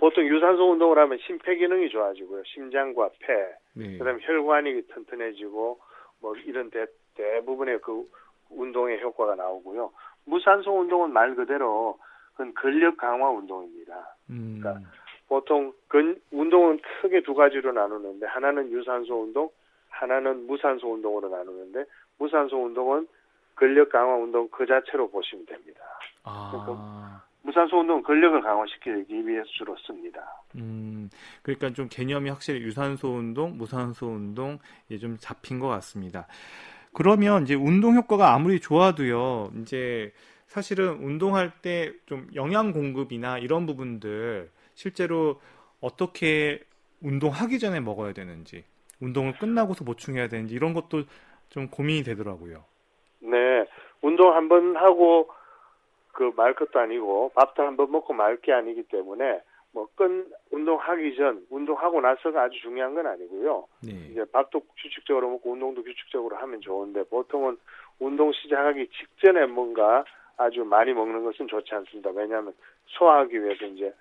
어 0.05 0.09
보통 0.09 0.27
유산소 0.27 0.71
운동을 0.71 0.99
하면 0.99 1.17
심폐 1.25 1.55
기능이 1.55 1.89
좋아지고요. 1.89 2.43
심장과 2.45 3.09
폐, 3.19 3.33
네. 3.73 3.97
그다음에 3.97 4.19
혈관이 4.21 4.83
튼튼해지고 4.87 5.79
뭐 6.21 6.35
이런 6.45 6.69
대, 6.69 6.85
대부분의 7.15 7.79
그 7.81 8.07
운동의 8.51 9.01
효과가 9.01 9.33
나오고요. 9.35 9.91
무산소 10.25 10.79
운동은 10.79 11.11
말 11.11 11.33
그대로 11.33 11.97
그건 12.33 12.53
근력 12.53 12.97
강화 12.97 13.29
운동입니다. 13.31 14.15
음. 14.29 14.59
그러니까 14.61 14.89
보통 15.27 15.73
근 15.87 16.21
운동은 16.31 16.79
크게 17.01 17.21
두 17.21 17.33
가지로 17.33 17.71
나누는데 17.71 18.27
하나는 18.27 18.71
유산소 18.71 19.23
운동, 19.23 19.49
하나는 19.89 20.45
무산소 20.45 20.93
운동으로 20.93 21.29
나누는데 21.29 21.85
무산소 22.19 22.63
운동은 22.63 23.07
근력 23.55 23.89
강화 23.89 24.15
운동 24.15 24.47
그 24.49 24.67
자체로 24.67 25.09
보시면 25.09 25.47
됩니다. 25.47 25.81
아. 26.23 27.23
무산소 27.45 27.79
운동은 27.79 28.01
근력을 28.01 28.41
강화시키기 28.41 29.27
위해서 29.27 29.45
주로 29.49 29.75
씁니다. 29.77 30.19
음, 30.55 31.09
그러니까 31.43 31.69
좀 31.73 31.87
개념이 31.89 32.29
확실히 32.29 32.61
유산소 32.61 33.09
운동, 33.13 33.55
무산소 33.57 34.07
운동 34.07 34.57
이제 34.87 34.97
좀 34.97 35.17
잡힌 35.19 35.59
것 35.59 35.67
같습니다. 35.67 36.25
그러면 36.93 37.43
이제 37.43 37.53
운동 37.53 37.95
효과가 37.95 38.33
아무리 38.33 38.59
좋아도요, 38.59 39.51
이제 39.61 40.11
사실은 40.47 41.03
운동할 41.03 41.51
때 41.61 41.93
좀 42.07 42.27
영양 42.33 42.71
공급이나 42.71 43.37
이런 43.37 43.65
부분들 43.65 44.49
실제로 44.73 45.39
어떻게 45.81 46.63
운동하기 47.01 47.59
전에 47.59 47.79
먹어야 47.79 48.13
되는지, 48.13 48.63
운동을 49.01 49.33
끝나고서 49.37 49.85
보충해야 49.85 50.29
되는지 50.29 50.55
이런 50.55 50.73
것도 50.73 51.03
좀 51.49 51.67
고민이 51.69 52.03
되더라고요. 52.03 52.63
네, 53.19 53.65
운동 54.01 54.33
한번 54.35 54.75
하고 54.77 55.29
그 56.15 56.31
말 56.35 56.53
것도 56.55 56.79
아니고 56.79 57.31
밥도 57.35 57.61
한번 57.63 57.91
먹고 57.91 58.13
말 58.13 58.37
게 58.37 58.53
아니기 58.53 58.83
때문에 58.83 59.41
뭐 59.73 59.87
끈 59.95 60.25
운동하기 60.51 61.15
전, 61.17 61.45
운동하고 61.49 61.99
나서가 61.99 62.43
아주 62.43 62.57
중요한 62.61 62.95
건 62.95 63.05
아니고요. 63.05 63.67
네. 63.83 63.91
이제 64.09 64.23
밥도 64.31 64.61
규칙적으로 64.81 65.29
먹고 65.31 65.51
운동도 65.51 65.83
규칙적으로 65.83 66.37
하면 66.37 66.61
좋은데 66.61 67.03
보통은 67.03 67.57
운동 67.99 68.31
시작하기 68.31 68.87
직전에 68.87 69.45
뭔가 69.47 70.05
아주 70.37 70.63
많이 70.63 70.93
먹는 70.93 71.23
것은 71.25 71.47
좋지 71.47 71.75
않습니다. 71.75 72.09
왜냐하면 72.11 72.53
소화하기 72.87 73.43
위해서 73.43 73.65
이제 73.65 73.93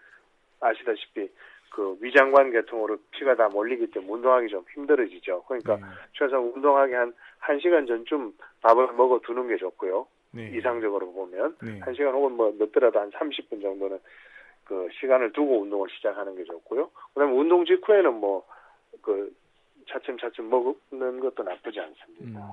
아시다시피 0.61 1.29
그 1.71 1.97
위장관 2.01 2.53
계통으로 2.53 2.99
피가 3.11 3.35
다 3.35 3.49
몰리기 3.49 3.89
때문에 3.89 4.13
운동하기 4.13 4.49
좀 4.49 4.65
힘들어지죠. 4.73 5.43
그러니까 5.49 5.77
네. 5.77 5.83
최소 6.17 6.39
운동하기 6.39 6.95
한 6.95 7.13
1시간 7.43 7.89
전쯤 7.89 8.33
밥을 8.63 8.93
먹어 8.93 9.19
두는 9.21 9.49
게 9.49 9.57
좋고요. 9.57 10.07
네. 10.35 10.51
이상적으로 10.57 11.13
보면 11.13 11.57
네. 11.63 11.81
1시간 11.81 12.13
혹은 12.13 12.33
뭐 12.33 12.55
늦더라도 12.59 13.01
한 13.01 13.11
30분 13.11 13.63
정도는 13.63 13.99
그 14.65 14.89
시간을 15.01 15.33
두고 15.33 15.61
운동을 15.63 15.89
시작하는 15.91 16.35
게 16.37 16.45
좋고요. 16.45 16.91
그다음에 17.13 17.33
운동 17.33 17.65
직후에는 17.65 18.15
뭐 18.15 18.45
그 19.05 19.35
차츰차츰 19.87 20.49
먹는 20.49 21.21
것도 21.21 21.43
나쁘지 21.43 21.79
않습니다. 21.81 22.41
음. 22.41 22.53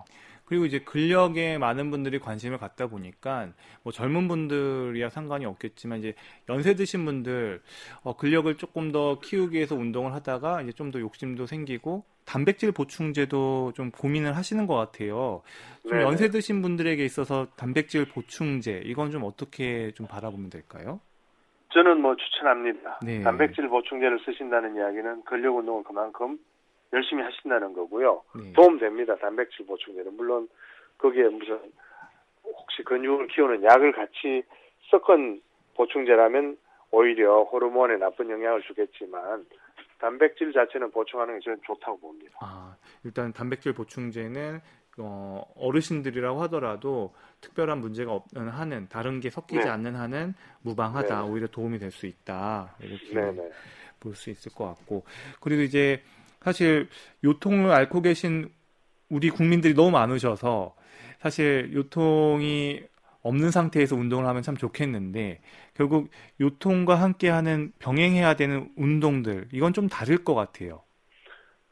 그리고 0.51 0.65
이제 0.65 0.79
근력에 0.79 1.57
많은 1.57 1.91
분들이 1.91 2.19
관심을 2.19 2.57
갖다 2.57 2.87
보니까 2.87 3.47
뭐 3.83 3.93
젊은 3.93 4.27
분들이야 4.27 5.09
상관이 5.09 5.45
없겠지만 5.45 5.99
이제 5.99 6.13
연세 6.49 6.75
드신 6.75 7.05
분들 7.05 7.61
어, 8.03 8.17
근력을 8.17 8.53
조금 8.57 8.91
더 8.91 9.17
키우기 9.21 9.55
위해서 9.55 9.75
운동을 9.75 10.13
하다가 10.13 10.61
이제 10.63 10.73
좀 10.73 10.91
더 10.91 10.99
욕심도 10.99 11.45
생기고 11.45 12.03
단백질 12.25 12.73
보충제도 12.73 13.71
좀 13.75 13.91
고민을 13.91 14.35
하시는 14.35 14.67
것 14.67 14.75
같아요. 14.75 15.41
좀 15.87 15.99
네. 15.99 16.03
연세 16.03 16.27
드신 16.27 16.61
분들에게 16.61 17.01
있어서 17.05 17.47
단백질 17.55 18.03
보충제 18.09 18.81
이건 18.83 19.09
좀 19.11 19.23
어떻게 19.23 19.91
좀 19.93 20.05
바라보면 20.05 20.49
될까요? 20.49 20.99
저는 21.69 22.01
뭐 22.01 22.13
추천합니다. 22.17 22.99
네. 23.05 23.21
단백질 23.21 23.69
보충제를 23.69 24.19
쓰신다는 24.25 24.75
이야기는 24.75 25.23
근력 25.23 25.55
운동을 25.55 25.85
그만큼 25.85 26.37
열심히 26.93 27.23
하신다는 27.23 27.73
거고요. 27.73 28.21
네. 28.35 28.53
도움됩니다. 28.53 29.15
단백질 29.17 29.65
보충제는 29.65 30.15
물론 30.15 30.47
거기에 30.97 31.23
무슨 31.29 31.59
혹시 32.43 32.83
근육을 32.83 33.27
키우는 33.27 33.63
약을 33.63 33.93
같이 33.93 34.43
섞은 34.89 35.41
보충제라면 35.75 36.57
오히려 36.91 37.43
호르몬에 37.43 37.97
나쁜 37.97 38.29
영향을 38.29 38.61
주겠지만 38.63 39.45
단백질 39.99 40.51
자체는 40.51 40.91
보충하는 40.91 41.39
게 41.39 41.43
저는 41.45 41.59
좋다고 41.65 41.99
봅니다. 41.99 42.37
아, 42.41 42.75
일단 43.03 43.31
단백질 43.31 43.73
보충제는 43.73 44.59
어, 44.97 45.41
어르신들이라고 45.55 46.41
하더라도 46.43 47.13
특별한 47.39 47.79
문제가 47.79 48.11
없는 48.11 48.49
한은 48.51 48.89
다른 48.89 49.21
게 49.21 49.29
섞이지 49.29 49.63
네. 49.63 49.69
않는 49.69 49.95
한은 49.95 50.33
무방하다. 50.63 51.21
네. 51.21 51.29
오히려 51.29 51.47
도움이 51.47 51.79
될 51.79 51.91
수 51.91 52.07
있다. 52.07 52.75
이렇게 52.81 53.13
네, 53.13 53.31
네. 53.31 53.49
볼수 54.01 54.29
있을 54.29 54.51
것 54.53 54.65
같고 54.65 55.03
그리고 55.39 55.61
이제 55.61 56.01
사실 56.41 56.87
요통을 57.23 57.71
앓고 57.71 58.01
계신 58.01 58.49
우리 59.09 59.29
국민들이 59.29 59.73
너무 59.73 59.91
많으셔서 59.91 60.75
사실 61.19 61.71
요통이 61.73 62.81
없는 63.23 63.51
상태에서 63.51 63.95
운동을 63.95 64.25
하면 64.25 64.41
참 64.41 64.57
좋겠는데 64.57 65.41
결국 65.75 66.09
요통과 66.39 66.95
함께하는 66.95 67.71
병행해야 67.79 68.33
되는 68.35 68.69
운동들 68.77 69.49
이건 69.51 69.73
좀 69.73 69.87
다를 69.87 70.23
것 70.23 70.33
같아요. 70.33 70.81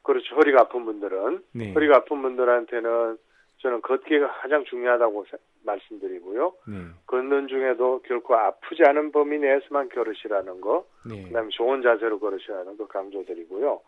그렇죠. 0.03 0.35
허리가 0.35 0.61
아픈 0.61 0.85
분들은 0.85 1.43
네. 1.53 1.73
허리가 1.73 1.97
아픈 1.97 2.21
분들한테는 2.21 3.17
저는 3.61 3.81
걷기가 3.81 4.41
가장 4.41 4.63
중요하다고 4.65 5.25
세- 5.31 5.37
말씀드리고요. 5.65 6.53
네. 6.67 6.75
걷는 7.07 7.47
중에도 7.47 8.01
결코 8.03 8.35
아프지 8.35 8.83
않은 8.85 9.11
범위 9.11 9.37
내에서만 9.39 9.89
걸으시라는 9.89 10.61
거, 10.61 10.85
네. 11.05 11.23
그다음에 11.23 11.49
좋은 11.51 11.81
자세로 11.81 12.19
걸으시라는 12.19 12.77
거 12.77 12.87
강조드리고요. 12.87 13.81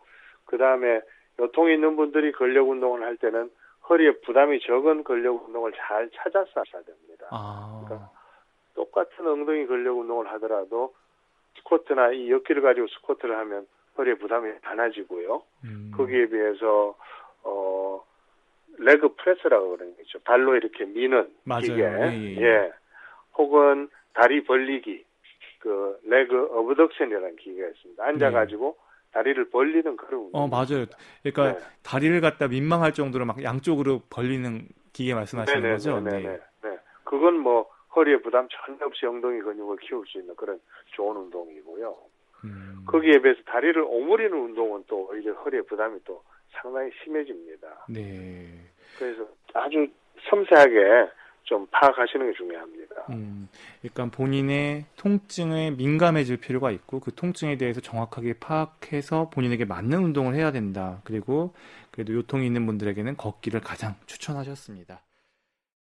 그 0.52 0.58
다음에 0.58 1.00
요통이 1.40 1.72
있는 1.72 1.96
분들이 1.96 2.30
근력 2.30 2.68
운동을 2.68 3.02
할 3.02 3.16
때는 3.16 3.50
허리에 3.88 4.18
부담이 4.20 4.60
적은 4.60 5.02
근력 5.02 5.46
운동을 5.46 5.72
잘 5.72 6.10
찾아서 6.14 6.60
하셔야 6.60 6.82
됩니다. 6.82 7.26
아. 7.30 7.82
그러니까 7.86 8.10
똑같은 8.74 9.26
엉덩이 9.26 9.64
근력 9.64 9.96
운동을 9.96 10.30
하더라도 10.32 10.94
스쿼트나 11.56 12.12
이 12.12 12.30
역기를 12.30 12.60
가지고 12.60 12.86
스쿼트를 12.88 13.34
하면 13.38 13.66
허리에 13.96 14.14
부담이 14.16 14.50
많아지고요. 14.62 15.42
음. 15.64 15.90
거기에 15.96 16.26
비해서 16.26 16.98
어 17.44 18.04
leg 18.76 19.14
press라고 19.16 19.70
그러는 19.70 19.96
거죠. 19.96 20.18
발로 20.24 20.54
이렇게 20.54 20.84
미는 20.84 21.34
맞아요. 21.44 21.62
기계, 21.62 21.82
예, 21.82 22.42
예. 22.42 22.72
혹은 23.38 23.58
혹은 23.62 23.88
다리 24.12 24.44
벌리기, 24.44 25.02
그 25.60 25.98
leg 26.04 26.50
abduction이라는 26.52 27.36
기계가 27.36 27.68
있습니다. 27.68 28.04
앉아가지고 28.04 28.76
다리를 29.12 29.50
벌리는 29.50 29.96
그런. 29.96 30.24
네. 30.24 30.30
어, 30.32 30.48
맞아요. 30.48 30.86
그러니까 31.22 31.58
네. 31.58 31.64
다리를 31.82 32.20
갖다 32.20 32.48
민망할 32.48 32.92
정도로 32.92 33.24
막 33.24 33.42
양쪽으로 33.42 34.02
벌리는 34.10 34.66
기계 34.92 35.14
말씀하시는 35.14 35.60
네네, 35.62 35.74
거죠? 35.74 36.00
네네, 36.00 36.22
네. 36.22 36.40
네. 36.62 36.78
그건 37.04 37.38
뭐 37.38 37.70
허리에 37.94 38.18
부담 38.18 38.48
전혀 38.48 38.86
없이 38.86 39.06
엉덩이 39.06 39.40
근육을 39.40 39.76
키울 39.78 40.06
수 40.06 40.18
있는 40.18 40.34
그런 40.34 40.58
좋은 40.96 41.16
운동이고요. 41.16 41.96
음. 42.44 42.84
거기에 42.86 43.20
비해서 43.20 43.40
다리를 43.46 43.80
오므리는 43.82 44.32
운동은 44.32 44.84
또 44.88 45.08
오히려 45.10 45.34
허리에 45.34 45.62
부담이 45.62 46.00
또 46.04 46.22
상당히 46.50 46.90
심해집니다. 47.02 47.86
네. 47.88 48.48
그래서 48.98 49.26
아주 49.54 49.86
섬세하게 50.28 51.10
좀 51.52 51.66
파악하시는 51.70 52.32
게 52.32 52.36
중요합니다. 52.38 52.94
음, 53.10 53.46
그러니까 53.82 54.16
본인의 54.16 54.86
통증에 54.96 55.72
민감해질 55.72 56.38
필요가 56.38 56.70
있고 56.70 56.98
그 56.98 57.14
통증에 57.14 57.58
대해서 57.58 57.82
정확하게 57.82 58.38
파악해서 58.40 59.28
본인에게 59.28 59.66
맞는 59.66 60.02
운동을 60.02 60.34
해야 60.34 60.50
된다. 60.50 61.02
그리고 61.04 61.52
그래도 61.90 62.14
요통이 62.14 62.46
있는 62.46 62.64
분들에게는 62.64 63.18
걷기를 63.18 63.60
가장 63.60 63.96
추천하셨습니다. 64.06 65.02